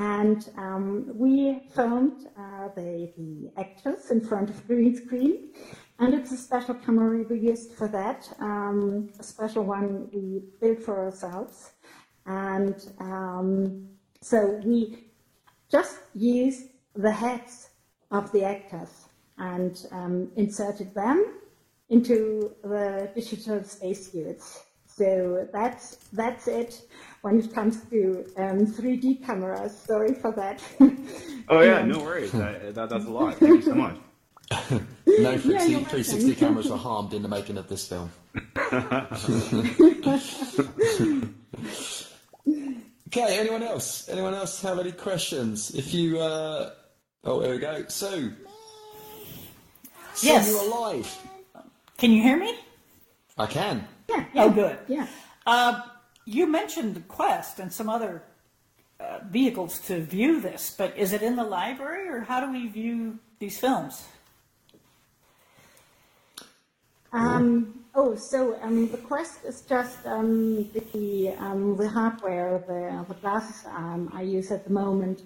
And 0.00 0.48
um, 0.56 1.10
we 1.14 1.60
filmed 1.74 2.26
uh, 2.34 2.68
the, 2.74 3.12
the, 3.18 3.50
actors 3.58 4.10
in 4.10 4.22
front 4.22 4.48
of 4.48 4.66
green 4.66 4.96
screen. 4.96 5.52
And 5.98 6.14
it's 6.14 6.32
a 6.32 6.38
special 6.38 6.74
camera 6.74 7.22
we 7.28 7.38
used 7.38 7.74
for 7.74 7.86
that, 7.88 8.26
um, 8.40 9.10
a 9.18 9.22
special 9.22 9.62
one 9.62 10.08
we 10.10 10.40
built 10.58 10.82
for 10.82 11.04
ourselves. 11.04 11.72
And 12.24 12.76
um, 12.98 13.90
so 14.22 14.58
we 14.64 15.04
just 15.70 15.98
used 16.14 16.68
the 16.94 17.12
heads 17.12 17.68
of 18.10 18.32
the 18.32 18.42
actors 18.42 19.04
and 19.36 19.86
um, 19.90 20.30
inserted 20.36 20.94
them 20.94 21.40
into 21.90 22.54
the 22.62 23.10
digital 23.14 23.62
space 23.64 24.06
spacesuits. 24.06 24.64
So 24.86 25.46
that's 25.52 25.96
that's 26.14 26.48
it 26.48 26.82
when 27.22 27.38
it 27.38 27.52
comes 27.54 27.84
to 27.90 28.24
um, 28.36 28.66
3D 28.66 29.24
cameras. 29.24 29.76
Sorry 29.78 30.14
for 30.14 30.32
that. 30.32 30.62
oh 31.48 31.60
yeah, 31.60 31.82
no 31.86 31.98
worries. 31.98 32.32
That, 32.32 32.74
that, 32.74 32.88
that's 32.88 33.04
a 33.04 33.10
lot. 33.10 33.36
Thank 33.36 33.56
you 33.56 33.62
so 33.62 33.74
much. 33.74 33.96
no 34.70 35.38
360, 35.38 36.26
yeah, 36.26 36.34
cameras 36.34 36.68
were 36.68 36.76
harmed 36.76 37.14
in 37.14 37.22
the 37.22 37.28
making 37.28 37.56
of 37.56 37.68
this 37.68 37.86
film. 37.86 38.10
okay, 43.06 43.38
anyone 43.38 43.62
else? 43.62 44.08
Anyone 44.08 44.34
else 44.34 44.60
have 44.62 44.80
any 44.80 44.90
questions? 44.92 45.72
If 45.74 45.94
you, 45.94 46.18
uh... 46.18 46.70
oh, 47.24 47.40
there 47.40 47.52
we 47.52 47.58
go. 47.58 47.84
So, 47.86 48.30
yes, 50.20 50.48
you're 50.48 50.64
alive. 50.64 51.16
Can 51.96 52.10
you 52.10 52.22
hear 52.22 52.36
me? 52.36 52.58
I 53.38 53.46
can. 53.46 53.86
Yeah. 54.08 54.24
yeah. 54.34 54.44
Oh, 54.44 54.50
good. 54.50 54.78
Yeah. 54.88 55.06
Uh, 55.46 55.80
you 56.30 56.46
mentioned 56.46 56.94
the 56.94 57.00
Quest 57.00 57.58
and 57.58 57.72
some 57.72 57.88
other 57.88 58.22
uh, 59.00 59.18
vehicles 59.28 59.80
to 59.80 60.00
view 60.00 60.40
this, 60.40 60.74
but 60.78 60.96
is 60.96 61.12
it 61.12 61.22
in 61.22 61.34
the 61.34 61.42
library, 61.42 62.08
or 62.08 62.20
how 62.20 62.40
do 62.44 62.52
we 62.52 62.68
view 62.68 63.18
these 63.40 63.58
films? 63.58 64.06
Um, 67.12 67.82
oh, 67.96 68.14
so 68.14 68.56
um, 68.62 68.88
the 68.88 68.98
Quest 68.98 69.44
is 69.44 69.62
just 69.62 70.06
um, 70.06 70.70
the 70.72 71.34
um, 71.38 71.76
the 71.76 71.88
hardware, 71.88 72.62
the 72.68 73.04
the 73.12 73.20
glasses 73.20 73.66
um, 73.66 74.08
I 74.14 74.22
use 74.22 74.52
at 74.52 74.64
the 74.64 74.72
moment. 74.72 75.22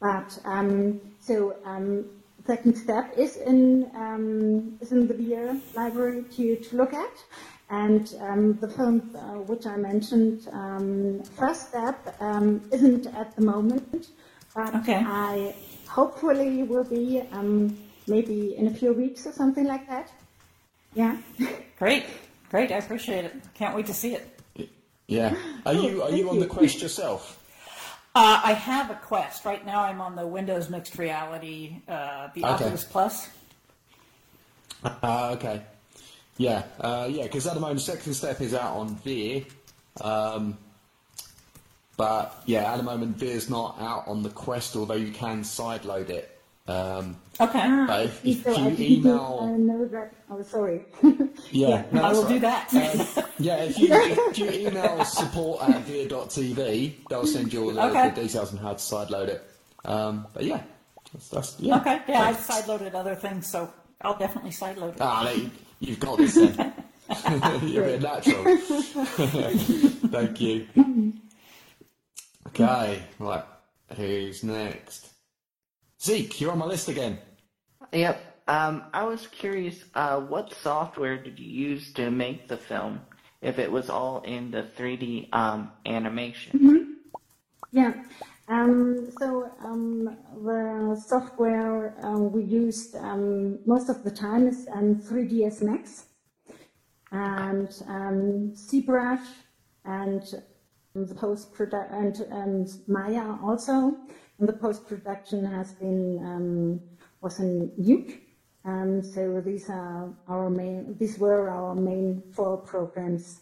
But 0.00 0.38
um, 0.46 1.00
so 1.20 1.56
second 2.46 2.76
step 2.76 3.12
is 3.18 3.36
in 3.36 3.90
is 4.80 4.92
in 4.92 5.06
the 5.06 5.14
VR 5.14 5.60
library 5.74 6.24
to, 6.36 6.56
to 6.56 6.76
look 6.76 6.94
at. 6.94 7.16
And 7.68 8.14
um, 8.20 8.58
the 8.60 8.68
film 8.68 9.10
uh, 9.16 9.40
which 9.42 9.66
I 9.66 9.76
mentioned, 9.76 10.48
um, 10.52 11.22
first 11.36 11.70
step, 11.70 12.16
um, 12.20 12.62
isn't 12.72 13.06
at 13.06 13.34
the 13.34 13.42
moment, 13.42 14.08
but 14.54 14.74
okay. 14.76 15.02
I 15.04 15.54
hopefully 15.88 16.62
will 16.62 16.84
be 16.84 17.22
maybe 18.06 18.54
in 18.56 18.68
a 18.68 18.70
few 18.70 18.92
weeks 18.92 19.26
or 19.26 19.32
something 19.32 19.64
like 19.64 19.88
that. 19.88 20.10
Yeah. 20.94 21.16
Great, 21.78 22.06
great. 22.50 22.72
I 22.72 22.76
appreciate 22.76 23.26
it. 23.26 23.34
Can't 23.52 23.76
wait 23.76 23.84
to 23.86 23.92
see 23.92 24.14
it. 24.14 24.40
Yeah. 25.08 25.36
Are 25.66 25.74
you 25.74 26.02
are 26.02 26.10
you 26.10 26.30
on 26.30 26.40
the 26.40 26.46
Quest 26.46 26.80
yourself? 26.80 27.42
Uh, 28.14 28.40
I 28.42 28.54
have 28.54 28.90
a 28.90 28.94
Quest 28.94 29.44
right 29.44 29.64
now. 29.66 29.82
I'm 29.82 30.00
on 30.00 30.16
the 30.16 30.26
Windows 30.26 30.70
Mixed 30.70 30.96
Reality, 30.96 31.82
uh, 31.86 32.28
the 32.34 32.44
okay. 32.44 32.64
Odyssey 32.64 32.86
Plus. 32.90 33.28
Uh, 34.82 35.36
okay. 35.36 35.62
Yeah, 36.38 36.64
uh, 36.80 37.08
yeah. 37.10 37.24
Because 37.24 37.46
at 37.46 37.54
the 37.54 37.60
moment, 37.60 37.80
second 37.80 38.14
step 38.14 38.40
is 38.40 38.54
out 38.54 38.76
on 38.76 38.96
VR. 38.96 39.46
Um, 40.00 40.58
but 41.96 42.42
yeah, 42.44 42.72
at 42.72 42.76
the 42.76 42.82
moment, 42.82 43.18
VR's 43.18 43.48
not 43.48 43.76
out 43.80 44.06
on 44.06 44.22
the 44.22 44.28
Quest, 44.28 44.76
although 44.76 44.94
you 44.94 45.12
can 45.12 45.42
sideload 45.42 46.10
it. 46.10 46.36
Um, 46.68 47.16
okay. 47.40 47.84
But 47.86 48.06
if, 48.06 48.26
if, 48.26 48.46
if 48.46 48.78
you 48.78 48.98
email, 48.98 49.38
I 49.42 49.56
know 49.56 49.86
that. 49.86 50.12
Oh, 50.30 50.42
sorry. 50.42 50.84
yeah, 51.02 51.18
yeah 51.52 51.84
no, 51.92 52.02
I 52.02 52.12
will 52.12 52.24
right. 52.24 52.28
do 52.28 52.38
that. 52.40 52.74
Um, 52.74 53.24
yeah, 53.38 53.56
if 53.64 53.78
you, 53.78 53.88
if 53.92 54.38
you 54.38 54.50
email 54.50 55.04
support 55.04 55.68
at 55.68 55.86
VR.tv, 55.86 56.94
they'll 57.08 57.26
send 57.26 57.52
you 57.52 57.64
all 57.64 57.72
the, 57.72 57.82
okay. 57.84 58.08
the, 58.10 58.22
details 58.22 58.52
on 58.52 58.58
how 58.58 58.70
to 58.72 58.76
sideload 58.76 59.28
it. 59.28 59.48
Um, 59.84 60.26
but 60.34 60.44
yeah, 60.44 60.62
that's, 61.12 61.28
that's 61.28 61.60
yeah. 61.60 61.76
Okay. 61.76 62.00
Yeah, 62.08 62.22
I've 62.22 62.36
sideloaded 62.38 62.94
other 62.94 63.14
things, 63.14 63.46
so 63.46 63.72
I'll 64.00 64.18
definitely 64.18 64.50
sideload 64.50 64.96
it. 64.96 65.00
Ah, 65.00 65.32
you've 65.80 66.00
got 66.00 66.18
this 66.18 66.34
then. 66.34 66.72
You're 67.62 67.84
a 67.84 67.98
bit 67.98 68.02
natural. 68.02 68.56
Thank 68.56 70.40
you. 70.40 70.66
Okay, 72.48 73.02
right. 73.18 73.44
Who's 73.96 74.42
next? 74.42 75.10
Zeke, 76.02 76.40
you're 76.40 76.52
on 76.52 76.58
my 76.58 76.66
list 76.66 76.88
again. 76.88 77.18
Yep. 77.92 78.42
Um, 78.48 78.84
I 78.92 79.04
was 79.04 79.26
curious, 79.28 79.84
uh, 79.94 80.20
what 80.20 80.52
software 80.54 81.16
did 81.16 81.38
you 81.38 81.46
use 81.46 81.92
to 81.94 82.10
make 82.10 82.48
the 82.48 82.56
film? 82.56 83.00
If 83.42 83.58
it 83.58 83.70
was 83.70 83.90
all 83.90 84.22
in 84.22 84.50
the 84.50 84.68
3D 84.76 85.34
um, 85.34 85.70
animation. 85.84 86.58
Mm-hmm. 86.58 86.92
Yeah. 87.72 87.92
Um, 88.48 89.08
so 89.18 89.50
um, 89.64 90.16
the 90.44 91.02
software 91.04 91.96
uh, 92.04 92.18
we 92.18 92.44
used 92.44 92.94
um, 92.94 93.58
most 93.66 93.88
of 93.88 94.04
the 94.04 94.10
time 94.10 94.46
is 94.46 94.66
3ds 94.66 95.62
um, 95.62 95.72
Max 95.72 96.04
and 97.10 97.68
um, 97.88 98.52
ZBrush 98.54 99.26
and 99.84 100.22
the 100.94 101.14
post 101.14 101.52
production 101.52 102.26
and 102.30 102.68
Maya 102.86 103.36
also. 103.42 103.96
And 104.38 104.48
the 104.48 104.52
post-production 104.52 105.46
has 105.46 105.72
been, 105.72 106.18
um, 106.22 106.80
was 107.22 107.40
in 107.40 107.70
Nuke. 107.80 108.20
Um, 108.66 109.02
so 109.02 109.40
these 109.40 109.70
are 109.70 110.12
our 110.28 110.50
main, 110.50 110.94
these 110.98 111.18
were 111.18 111.48
our 111.48 111.74
main 111.74 112.22
four 112.34 112.58
programs 112.58 113.40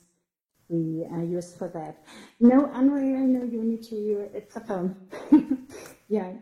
we 0.74 1.04
uh, 1.06 1.22
used 1.22 1.56
for 1.58 1.68
that. 1.68 2.04
No 2.40 2.70
Unreal, 2.72 3.20
no 3.20 3.44
Unity, 3.44 4.16
it's 4.34 4.56
a 4.56 4.60
phone. 4.60 4.96
yeah. 6.08 6.32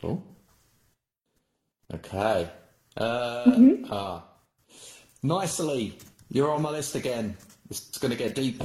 Cool. 0.00 0.22
Okay. 1.94 2.50
Uh, 2.96 3.44
mm-hmm. 3.46 3.84
ah. 3.90 4.24
Nicely, 5.22 5.98
you're 6.30 6.50
on 6.50 6.62
my 6.62 6.70
list 6.70 6.94
again. 6.94 7.36
It's 7.70 7.98
going 7.98 8.10
to 8.10 8.16
get 8.16 8.34
deep. 8.34 8.62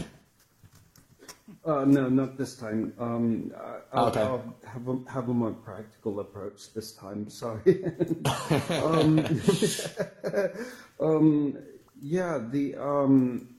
Uh, 1.65 1.83
no, 1.83 2.07
not 2.09 2.37
this 2.37 2.55
time. 2.55 2.93
Um, 2.99 3.51
I'll, 3.91 4.05
okay. 4.07 4.21
I'll 4.21 4.55
have 4.65 4.87
a, 4.87 4.97
have 5.09 5.29
a 5.29 5.33
more 5.33 5.51
practical 5.51 6.19
approach 6.19 6.73
this 6.73 6.93
time. 6.93 7.27
Sorry. 7.29 7.83
um, 8.69 9.19
um, 10.99 11.57
yeah. 11.99 12.39
The 12.51 12.75
um, 12.75 13.55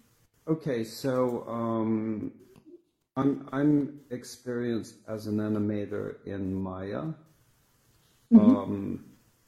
okay. 0.49 0.85
So 0.85 1.45
um, 1.49 2.33
I'm 3.17 3.49
I'm 3.53 4.01
experienced 4.11 4.97
as 5.09 5.27
an 5.27 5.39
animator 5.39 6.17
in 6.27 6.55
Maya. 6.55 7.13
Mm-hmm. 8.33 8.39
Um, 8.39 9.05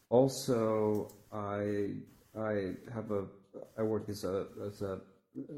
also, 0.09 1.13
I 1.33 1.95
I 2.39 2.73
have 2.95 3.11
a 3.11 3.25
I 3.79 3.83
work 3.83 4.09
as 4.09 4.25
a 4.25 4.47
as 4.67 4.83
a 4.83 5.01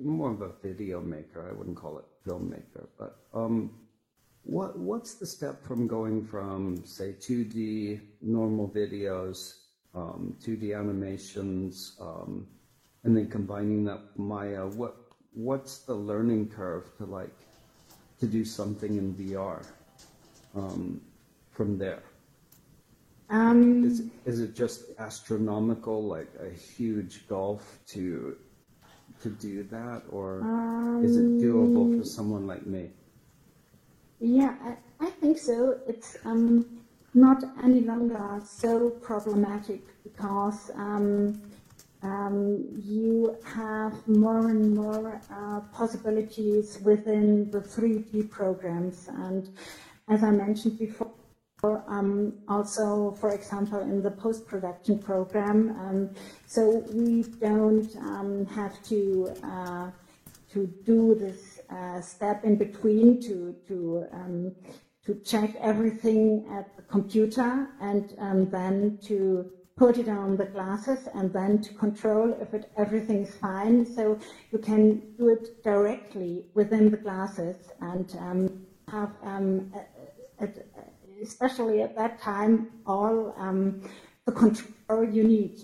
more 0.03 0.31
of 0.31 0.43
a 0.43 0.53
video 0.62 1.01
maker. 1.01 1.49
I 1.49 1.57
wouldn't 1.57 1.77
call 1.77 1.99
it 1.99 2.05
filmmaker, 2.27 2.88
but 2.99 3.16
um, 3.33 3.71
what 4.43 4.79
what's 4.79 5.14
the 5.14 5.27
step 5.27 5.62
from 5.64 5.87
going 5.87 6.25
from 6.25 6.85
say 6.85 7.12
2D 7.12 8.01
normal 8.23 8.69
videos, 8.69 9.55
um, 9.95 10.37
2D 10.43 10.77
animations, 10.77 11.97
um, 12.01 12.47
and 13.05 13.17
then 13.17 13.29
combining 13.29 13.85
that 13.85 14.01
Maya? 14.17 14.67
What 14.67 14.97
what's 15.33 15.79
the 15.79 15.95
learning 15.95 16.49
curve 16.49 16.97
to 16.99 17.05
like 17.05 17.35
to 18.19 18.27
do 18.27 18.45
something 18.45 18.97
in 18.97 19.15
VR 19.15 19.65
um, 20.55 21.01
from 21.51 21.79
there? 21.79 22.03
Um, 23.31 23.85
is, 23.85 24.03
is 24.27 24.41
it 24.41 24.57
just 24.57 24.87
astronomical, 24.99 26.05
like 26.05 26.31
a 26.41 26.51
huge 26.51 27.29
gulf 27.29 27.79
to 27.89 28.37
to 29.23 29.29
do 29.29 29.63
that, 29.65 30.03
or 30.11 30.41
um, 30.43 31.03
is 31.05 31.17
it 31.17 31.39
doable 31.39 31.91
for 31.91 32.03
um, 32.03 32.05
someone 32.05 32.47
like 32.47 32.67
me? 32.67 32.91
Yeah, 34.19 34.55
I, 34.63 35.07
I 35.07 35.11
think 35.11 35.39
so. 35.39 35.79
It's 35.87 36.17
um, 36.25 36.81
not 37.15 37.43
any 37.63 37.81
longer 37.83 38.41
so 38.45 38.91
problematic 38.91 39.81
because 40.03 40.71
um, 40.75 41.41
um, 42.03 42.67
you 42.77 43.37
have 43.45 44.07
more 44.09 44.49
and 44.49 44.75
more 44.75 45.21
uh, 45.31 45.61
possibilities 45.73 46.79
within 46.83 47.51
the 47.51 47.61
3D 47.61 48.31
programs. 48.31 49.09
And 49.09 49.49
as 50.09 50.23
I 50.23 50.31
mentioned 50.31 50.79
before, 50.79 51.13
um, 51.63 52.33
also, 52.49 53.11
for 53.21 53.35
example, 53.35 53.81
in 53.81 54.03
the 54.03 54.11
post-production 54.11 54.99
program. 54.99 55.77
Um, 55.79 56.11
so 56.47 56.83
we 56.93 57.23
don't 57.23 57.95
um, 57.97 58.47
have 58.47 58.83
to 58.85 59.35
uh, 59.45 59.91
to 60.53 60.67
do 60.85 61.15
this 61.15 61.61
uh, 61.71 62.01
step 62.01 62.45
in 62.45 62.57
between 62.57 63.21
to 63.23 63.55
to 63.69 64.07
um, 64.13 64.55
to 65.05 65.15
check 65.25 65.55
everything 65.61 66.47
at 66.51 66.75
the 66.77 66.83
computer 66.83 67.69
and 67.81 68.15
um, 68.19 68.49
then 68.51 68.99
to 69.03 69.51
put 69.81 69.97
it 69.97 70.11
on 70.11 70.37
the 70.37 70.45
glasses 70.45 71.09
and 71.14 71.33
then 71.33 71.59
to 71.62 71.73
control 71.73 72.37
if 72.38 72.53
it, 72.53 72.71
everything 72.77 73.23
is 73.23 73.35
fine. 73.37 73.87
So 73.87 74.19
you 74.53 74.59
can 74.59 75.14
do 75.16 75.31
it 75.31 75.64
directly 75.64 76.45
within 76.53 76.90
the 76.90 76.99
glasses 76.99 77.57
and 77.81 78.14
um, 78.21 78.66
have 78.88 79.12
a, 79.25 79.35
a, 80.38 80.45
a, 80.45 80.49
especially 81.23 81.81
at 81.81 81.97
that 81.97 82.21
time, 82.21 82.69
all 82.87 83.35
um, 83.38 83.81
the 84.27 84.33
control 84.33 85.03
you 85.03 85.25
need. 85.25 85.62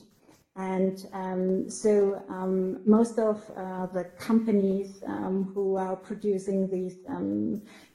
And 0.56 1.06
um, 1.12 1.68
so 1.68 2.24
um, 2.30 2.80
most 2.86 3.18
of 3.18 3.44
uh, 3.54 3.84
the 3.84 4.04
companies 4.18 5.02
um, 5.06 5.52
who 5.52 5.76
are 5.76 5.94
producing 5.94 6.70
these 6.70 6.96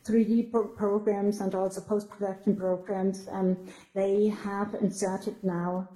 3D 0.06 0.46
um, 0.46 0.52
pro 0.52 0.68
programs 0.68 1.42
and 1.42 1.54
also 1.56 1.82
post-production 1.82 2.56
programs, 2.56 3.28
um, 3.32 3.58
they 3.94 4.28
have 4.44 4.74
inserted 4.76 5.36
now 5.44 5.88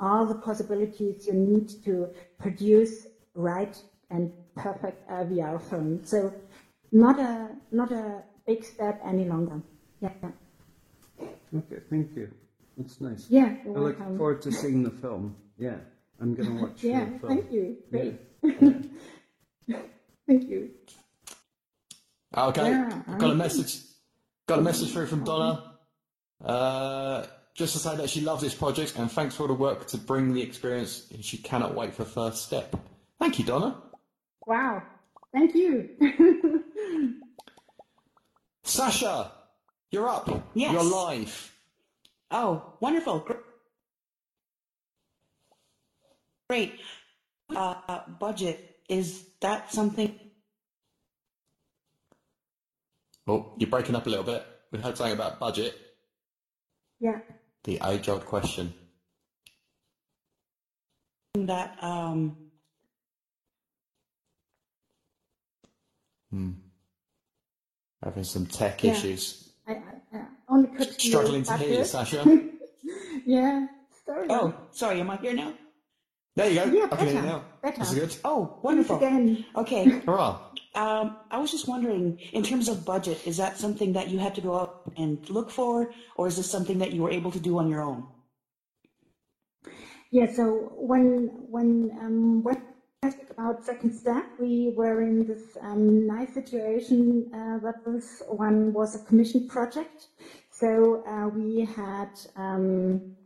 all 0.00 0.26
the 0.26 0.34
possibilities 0.34 1.26
you 1.26 1.34
need 1.34 1.68
to 1.84 2.08
produce 2.38 3.06
right 3.34 3.76
and 4.10 4.32
perfect 4.56 5.08
uh, 5.10 5.24
VR 5.24 5.60
film. 5.60 6.04
So 6.04 6.32
not 6.92 7.18
a 7.18 7.50
not 7.70 7.92
a 7.92 8.22
big 8.46 8.64
step 8.64 9.00
any 9.04 9.24
longer. 9.24 9.62
Yeah. 10.00 10.10
Okay, 11.20 11.80
thank 11.88 12.16
you. 12.16 12.30
That's 12.76 13.00
nice. 13.00 13.26
Yeah, 13.28 13.56
I 13.64 13.68
look 13.68 13.98
welcome. 13.98 14.16
forward 14.16 14.42
to 14.42 14.52
seeing 14.52 14.82
the 14.82 14.90
film. 14.90 15.36
Yeah, 15.58 15.76
I'm 16.20 16.34
going 16.34 16.56
to 16.56 16.62
watch 16.62 16.82
yeah, 16.82 17.04
the 17.04 17.18
film. 17.18 17.36
thank 17.36 17.52
you. 17.52 17.76
Great. 17.90 18.20
Yeah. 19.66 19.78
thank 20.26 20.48
you. 20.48 20.70
Okay, 22.36 22.70
yeah, 22.70 23.02
got 23.18 23.30
a 23.30 23.34
message. 23.34 23.82
Got 24.46 24.60
a 24.60 24.62
message 24.62 24.92
through 24.92 25.06
from 25.06 25.24
Donna. 25.24 25.74
Uh, 26.44 27.26
just 27.54 27.72
to 27.74 27.78
say 27.78 27.96
that 27.96 28.08
she 28.08 28.20
loves 28.20 28.42
this 28.42 28.54
project 28.54 28.94
and 28.96 29.10
thanks 29.10 29.34
for 29.34 29.42
all 29.42 29.48
the 29.48 29.54
work 29.54 29.86
to 29.88 29.98
bring 29.98 30.32
the 30.32 30.42
experience. 30.42 31.06
And 31.12 31.24
she 31.24 31.36
cannot 31.38 31.74
wait 31.74 31.94
for 31.94 32.04
first 32.04 32.44
step. 32.44 32.74
Thank 33.18 33.38
you, 33.38 33.44
Donna. 33.44 33.82
Wow. 34.46 34.82
Thank 35.32 35.54
you. 35.54 35.90
Sasha. 38.62 39.32
You're 39.90 40.08
up. 40.08 40.48
Yes. 40.54 40.72
You're 40.72 40.84
live. 40.84 41.52
Oh, 42.30 42.74
wonderful. 42.80 43.26
Great. 46.48 46.80
Uh, 47.54 48.00
budget. 48.18 48.78
Is 48.88 49.26
that 49.40 49.72
something? 49.72 50.18
Oh, 53.30 53.52
you're 53.58 53.70
breaking 53.70 53.94
up 53.94 54.06
a 54.06 54.10
little 54.10 54.24
bit. 54.24 54.44
We 54.72 54.80
heard 54.80 54.96
something 54.96 55.14
about 55.14 55.38
budget. 55.38 55.78
Yeah. 56.98 57.20
The 57.62 57.78
age 57.84 58.08
old 58.08 58.26
question. 58.26 58.74
That, 61.34 61.76
um, 61.80 62.36
hmm. 66.30 66.50
Having 68.02 68.24
some 68.24 68.46
tech 68.46 68.82
yeah. 68.82 68.92
issues. 68.92 69.52
I, 69.68 69.74
I 70.12 70.22
only 70.48 70.76
could 70.76 71.00
Struggling 71.00 71.44
to 71.44 71.56
hear 71.56 71.78
you, 71.78 71.84
Sasha. 71.84 72.24
yeah, 73.26 73.68
sorry. 74.04 74.26
Oh, 74.28 74.54
sorry, 74.72 75.00
am 75.00 75.10
I 75.10 75.16
here 75.18 75.34
now? 75.34 75.54
There 76.36 76.48
you 76.48 76.54
go. 76.54 76.64
Yeah, 76.66 76.88
I 76.92 76.96
can 76.96 77.06
hear 77.06 77.16
you 77.16 77.22
now. 77.22 77.44
Better. 77.62 77.78
That's 77.78 77.94
good. 77.94 78.16
Oh, 78.24 78.58
wonderful. 78.62 78.96
Again. 78.96 79.44
Okay. 79.56 79.84
Hurrah. 80.06 80.40
Um, 80.74 81.16
I 81.30 81.38
was 81.38 81.50
just 81.50 81.66
wondering, 81.66 82.18
in 82.32 82.44
terms 82.44 82.68
of 82.68 82.84
budget, 82.84 83.26
is 83.26 83.36
that 83.38 83.58
something 83.58 83.92
that 83.94 84.08
you 84.08 84.18
had 84.18 84.34
to 84.36 84.40
go 84.40 84.58
out 84.58 84.92
and 84.96 85.28
look 85.28 85.50
for, 85.50 85.92
or 86.16 86.28
is 86.28 86.36
this 86.36 86.48
something 86.48 86.78
that 86.78 86.92
you 86.92 87.02
were 87.02 87.10
able 87.10 87.32
to 87.32 87.40
do 87.40 87.58
on 87.58 87.68
your 87.68 87.82
own? 87.82 88.06
Yeah. 90.12 90.32
So 90.32 90.72
when 90.76 91.30
when 91.48 91.90
um, 92.00 92.42
when 92.44 92.62
about 93.30 93.64
second 93.64 93.92
step, 93.94 94.26
we 94.38 94.72
were 94.76 95.02
in 95.02 95.26
this 95.26 95.56
um, 95.62 96.06
nice 96.06 96.34
situation 96.34 97.30
uh, 97.32 97.58
that 97.64 97.82
this 97.86 98.22
one 98.28 98.72
was 98.72 98.94
a 98.94 99.04
commission 99.06 99.48
project. 99.48 100.08
So 100.50 101.02
uh, 101.06 101.28
we 101.28 101.64
had, 101.64 102.10
um, 102.36 103.16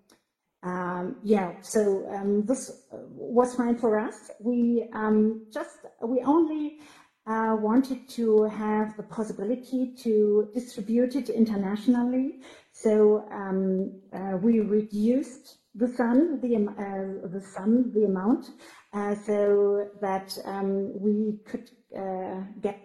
um, 0.64 1.16
yeah, 1.22 1.52
so 1.60 2.08
um, 2.10 2.46
this 2.46 2.84
was 2.90 3.54
fine 3.54 3.76
for 3.76 3.98
us. 3.98 4.30
We 4.40 4.88
um, 4.94 5.46
just, 5.52 5.76
we 6.02 6.20
only 6.22 6.78
uh, 7.26 7.56
wanted 7.60 8.08
to 8.10 8.44
have 8.44 8.96
the 8.96 9.02
possibility 9.02 9.94
to 9.98 10.48
distribute 10.54 11.16
it 11.16 11.28
internationally. 11.28 12.40
So 12.72 13.26
um, 13.30 14.00
uh, 14.12 14.38
we 14.40 14.60
reduced 14.60 15.58
the 15.74 15.88
sum, 15.88 16.40
the, 16.40 16.56
uh, 16.56 17.28
the 17.28 17.40
sum, 17.40 17.92
the 17.92 18.04
amount, 18.04 18.50
uh, 18.94 19.14
so 19.14 19.90
that 20.00 20.36
um, 20.46 20.98
we 20.98 21.40
could 21.44 21.70
uh, 21.94 22.40
get 22.62 22.80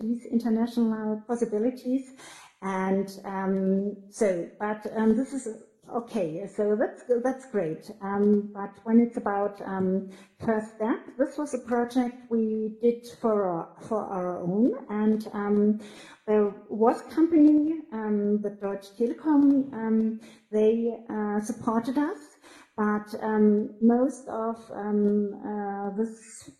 these 0.00 0.24
international 0.24 1.22
possibilities. 1.26 2.12
And 2.62 3.10
um, 3.24 3.96
so, 4.10 4.48
but 4.58 4.86
um, 4.96 5.16
this 5.16 5.32
is 5.32 5.48
okay. 5.96 6.46
So 6.46 6.76
that's 6.78 7.02
that's 7.22 7.46
great. 7.50 7.90
Um, 8.02 8.50
but 8.52 8.70
when 8.84 9.00
it's 9.00 9.16
about 9.16 9.60
um, 9.62 10.10
first 10.38 10.76
step, 10.76 11.00
this 11.18 11.36
was 11.38 11.54
a 11.54 11.58
project 11.58 12.16
we 12.30 12.76
did 12.80 13.06
for 13.20 13.44
our, 13.44 13.68
for 13.80 14.04
our 14.04 14.40
own, 14.40 14.72
and 14.88 15.28
um, 15.32 15.80
there 16.26 16.54
was 16.68 17.02
company, 17.14 17.80
the 17.90 18.56
Deutsche 18.60 18.90
Telekom. 18.98 20.20
they 20.50 20.94
uh, 21.08 21.40
supported 21.40 21.98
us 21.98 22.18
but 22.80 23.14
um, 23.22 23.74
most 23.82 24.26
of 24.28 24.56
um, 24.74 25.34
uh, 25.44 25.90
this, 25.98 26.50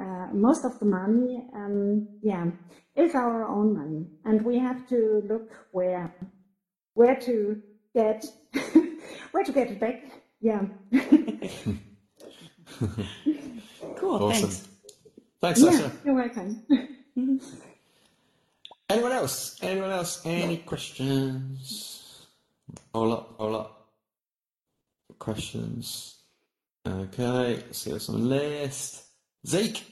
uh, 0.00 0.28
most 0.32 0.64
of 0.64 0.78
the 0.78 0.86
money, 0.86 1.44
um, 1.54 2.08
yeah, 2.22 2.46
is 2.96 3.14
our 3.14 3.46
own 3.46 3.76
money, 3.76 4.06
and 4.24 4.42
we 4.46 4.58
have 4.58 4.88
to 4.88 5.22
look 5.28 5.50
where, 5.72 6.14
where 6.94 7.16
to 7.16 7.60
get, 7.94 8.24
where 9.30 9.44
to 9.44 9.52
get 9.52 9.70
it 9.70 9.80
back. 9.80 10.04
Yeah. 10.40 10.62
cool. 13.96 14.22
Awesome. 14.24 14.50
Thanks. 14.50 14.68
Thanks, 15.40 15.60
Sasha. 15.60 15.78
Yeah, 15.78 15.90
you're 16.04 16.14
welcome. 16.14 16.62
Anyone 18.90 19.12
else? 19.12 19.56
Anyone 19.62 19.90
else? 19.90 20.22
Any 20.24 20.58
questions? 20.58 22.26
Roll 22.94 23.12
up, 23.12 23.36
roll 23.38 23.56
up 23.56 23.90
questions. 25.18 26.16
Okay, 26.86 27.62
see 27.70 27.92
what's 27.92 28.08
on 28.08 28.20
the 28.20 28.26
list. 28.26 29.04
Zeke. 29.46 29.84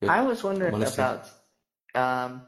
Good. 0.00 0.10
I 0.10 0.22
was 0.22 0.42
wondering 0.42 0.82
about 0.82 1.30
um, 1.94 2.42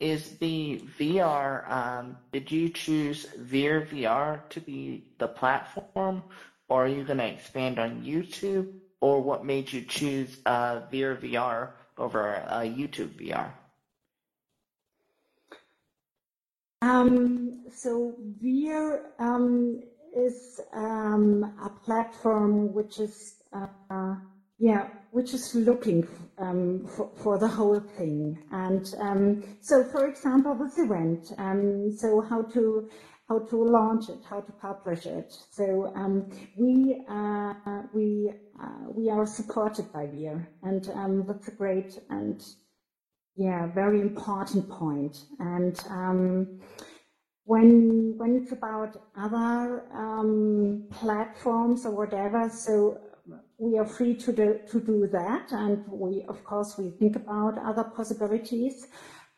is 0.00 0.38
the 0.38 0.82
VR. 0.98 1.70
Um, 1.70 2.16
did 2.32 2.50
you 2.50 2.70
choose 2.70 3.26
Veer 3.38 3.86
VR 3.90 4.48
to 4.48 4.60
be 4.60 5.04
the 5.18 5.28
platform, 5.28 6.22
or 6.68 6.84
are 6.86 6.88
you 6.88 7.04
going 7.04 7.18
to 7.18 7.26
expand 7.26 7.78
on 7.78 8.02
YouTube, 8.02 8.72
or 9.00 9.20
what 9.20 9.44
made 9.44 9.72
you 9.72 9.82
choose 9.82 10.38
uh, 10.46 10.80
Veer 10.90 11.16
VR 11.16 11.70
over 11.98 12.42
uh, 12.48 12.60
YouTube 12.60 13.10
VR? 13.20 13.50
Um, 16.82 17.66
so 17.70 18.14
Veer 18.40 19.12
um, 19.18 19.82
is 20.16 20.60
um, 20.72 21.44
a 21.62 21.68
platform 21.68 22.72
which 22.72 22.98
is 22.98 23.34
uh, 23.52 24.16
yeah 24.60 24.88
which 25.12 25.34
is 25.34 25.54
looking 25.54 26.06
um, 26.38 26.86
for, 26.86 27.10
for, 27.16 27.36
the 27.36 27.48
whole 27.48 27.80
thing. 27.80 28.38
And 28.52 28.94
um, 29.00 29.42
so 29.60 29.82
for 29.82 30.06
example 30.06 30.54
this 30.54 30.78
event 30.78 31.32
um, 31.38 31.90
so 31.96 32.20
how 32.20 32.42
to 32.42 32.88
how 33.28 33.40
to 33.40 33.64
launch 33.64 34.08
it 34.08 34.18
how 34.28 34.40
to 34.40 34.52
publish 34.52 35.06
it. 35.06 35.32
So 35.50 35.92
um, 35.96 36.30
we 36.56 37.02
uh, 37.08 37.54
we 37.92 38.32
uh, 38.62 38.90
we 38.94 39.10
are 39.10 39.26
supported 39.26 39.92
by 39.92 40.06
Veer 40.06 40.48
and 40.62 40.88
um, 40.94 41.24
that's 41.26 41.48
a 41.48 41.52
great 41.52 41.98
and 42.10 42.44
yeah 43.36 43.66
very 43.74 44.00
important 44.00 44.68
point. 44.68 45.24
and 45.40 46.60
when 47.44 48.14
when 48.16 48.36
it's 48.36 48.52
about 48.52 48.96
other 49.16 49.82
um, 49.92 50.86
platforms 50.92 51.84
or 51.84 51.90
whatever, 51.90 52.48
so 52.48 53.00
we 53.58 53.78
are 53.78 53.86
free 53.86 54.14
to 54.14 54.32
do, 54.32 54.60
to 54.70 54.80
do 54.80 55.06
that, 55.12 55.52
and 55.52 55.84
we 55.88 56.24
of 56.28 56.42
course 56.44 56.76
we 56.78 56.90
think 56.90 57.16
about 57.16 57.58
other 57.58 57.84
possibilities. 57.84 58.86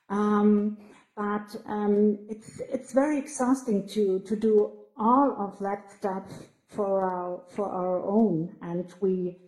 Um, 0.08 0.78
but 1.16 1.54
um, 1.66 2.18
it's 2.28 2.60
it's 2.60 2.92
very 2.92 3.18
exhausting 3.18 3.86
to 3.88 4.20
to 4.20 4.36
do 4.36 4.72
all 4.96 5.36
of 5.38 5.58
that 5.60 5.90
stuff 5.92 6.24
for 6.68 7.02
our 7.02 7.42
for 7.48 7.68
our 7.68 8.02
own, 8.02 8.56
and 8.62 8.92
we 9.00 9.38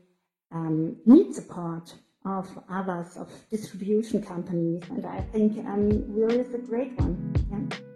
um, 0.53 0.97
need 1.07 1.35
support 1.35 1.95
of 2.25 2.49
others, 2.71 3.17
of 3.17 3.31
distribution 3.51 4.23
companies, 4.23 4.83
and 4.91 5.05
I 5.05 5.21
think 5.21 5.59
um, 5.67 5.91
is 6.31 6.55
a 6.55 6.59
great 6.59 6.99
one. 6.99 7.35
Yeah. 7.51 7.94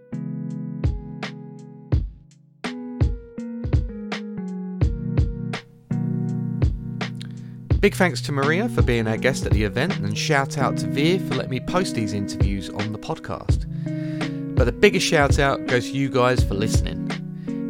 Big 7.81 7.95
thanks 7.95 8.21
to 8.21 8.33
Maria 8.33 8.69
for 8.69 8.83
being 8.83 9.07
our 9.07 9.17
guest 9.17 9.47
at 9.47 9.53
the 9.53 9.63
event, 9.63 9.97
and 9.99 10.19
shout 10.19 10.59
out 10.59 10.77
to 10.79 10.89
Veer 10.89 11.21
for 11.21 11.37
letting 11.37 11.53
me 11.53 11.61
post 11.61 11.95
these 11.95 12.13
interviews 12.13 12.69
on 12.71 12.91
the 12.91 12.99
podcast. 12.99 13.67
But 14.57 14.65
the 14.65 14.73
biggest 14.73 15.07
shout 15.07 15.39
out 15.39 15.65
goes 15.69 15.85
to 15.85 15.97
you 15.97 16.09
guys 16.09 16.43
for 16.43 16.55
listening. 16.55 17.09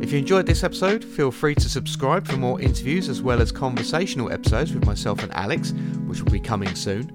If 0.02 0.11
you 0.11 0.20
enjoyed 0.20 0.46
this 0.46 0.64
episode, 0.64 1.04
feel 1.04 1.30
free 1.30 1.54
to 1.56 1.68
subscribe 1.68 2.26
for 2.26 2.38
more 2.38 2.59
interviews 2.59 3.11
as 3.11 3.20
well 3.20 3.42
as 3.42 3.52
conversational 3.52 4.32
episodes 4.32 4.72
with 4.72 4.86
myself 4.86 5.22
and 5.22 5.30
Alex, 5.34 5.72
which 6.06 6.22
will 6.22 6.32
be 6.32 6.40
coming 6.40 6.74
soon. 6.74 7.12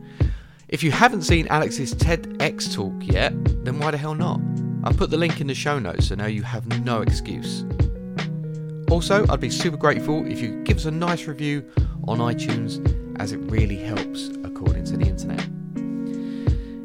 If 0.68 0.84
you 0.84 0.92
haven't 0.92 1.24
seen 1.24 1.48
Alex's 1.48 1.96
TEDx 1.96 2.76
talk 2.76 2.94
yet, 3.02 3.34
then 3.66 3.80
why 3.80 3.90
the 3.90 3.98
hell 3.98 4.14
not? 4.14 4.40
I'll 4.84 4.94
put 4.94 5.10
the 5.10 5.18
link 5.18 5.42
in 5.42 5.48
the 5.48 5.56
show 5.56 5.80
notes 5.80 6.10
so 6.10 6.16
now 6.16 6.28
you 6.28 6.44
have 6.44 6.68
no 6.84 7.02
excuse. 7.02 7.66
Also, 8.92 9.26
I'd 9.30 9.40
be 9.40 9.50
super 9.50 9.78
grateful 9.78 10.24
if 10.28 10.40
you 10.40 10.62
give 10.64 10.78
us 10.78 10.86
a 10.86 10.92
nice 10.92 11.26
review 11.26 11.68
on 12.08 12.20
iTunes, 12.20 12.80
as 13.20 13.32
it 13.32 13.38
really 13.38 13.78
helps 13.78 14.30
according 14.44 14.86
to 14.86 14.98
the 14.98 15.06
internet. 15.06 15.48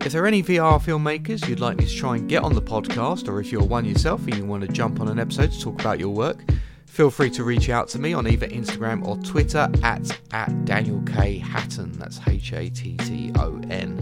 If 0.04 0.12
there 0.12 0.22
are 0.22 0.26
any 0.26 0.42
VR 0.42 0.80
filmmakers 0.80 1.46
you'd 1.48 1.60
like 1.60 1.76
me 1.76 1.84
to 1.84 1.94
try 1.94 2.16
and 2.16 2.28
get 2.28 2.42
on 2.42 2.54
the 2.54 2.62
podcast, 2.62 3.28
or 3.28 3.40
if 3.40 3.52
you're 3.52 3.62
one 3.62 3.84
yourself 3.84 4.24
and 4.24 4.36
you 4.36 4.44
want 4.44 4.62
to 4.62 4.68
jump 4.68 5.00
on 5.00 5.08
an 5.08 5.18
episode 5.18 5.52
to 5.52 5.60
talk 5.60 5.80
about 5.80 5.98
your 5.98 6.14
work, 6.14 6.44
feel 6.86 7.10
free 7.10 7.30
to 7.30 7.44
reach 7.44 7.68
out 7.68 7.88
to 7.88 7.98
me 7.98 8.14
on 8.14 8.26
either 8.26 8.46
Instagram 8.46 9.06
or 9.06 9.16
Twitter 9.18 9.68
at, 9.82 10.18
at 10.30 10.64
Daniel 10.64 11.02
K. 11.02 11.38
Hatton. 11.38 11.92
That's 11.92 12.20
H 12.26 12.52
A 12.52 12.70
T 12.70 12.96
T 12.96 13.32
O 13.36 13.60
N 13.70 13.96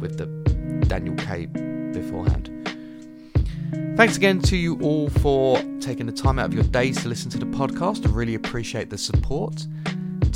with 0.00 0.18
the 0.18 0.26
Daniel 0.88 1.14
K 1.16 1.46
beforehand. 1.46 2.54
Thanks 3.96 4.16
again 4.16 4.40
to 4.42 4.56
you 4.56 4.80
all 4.80 5.10
for 5.10 5.60
taking 5.80 6.06
the 6.06 6.12
time 6.12 6.38
out 6.38 6.46
of 6.46 6.54
your 6.54 6.64
days 6.64 7.02
to 7.02 7.08
listen 7.08 7.30
to 7.32 7.38
the 7.38 7.46
podcast. 7.46 8.06
I 8.06 8.10
really 8.10 8.34
appreciate 8.34 8.90
the 8.90 8.98
support. 8.98 9.66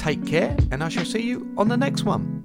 Take 0.03 0.27
care, 0.27 0.57
and 0.73 0.83
I 0.83 0.89
shall 0.89 1.05
see 1.05 1.23
you 1.23 1.55
on 1.57 1.69
the 1.69 1.77
next 1.77 2.03
one. 2.03 2.42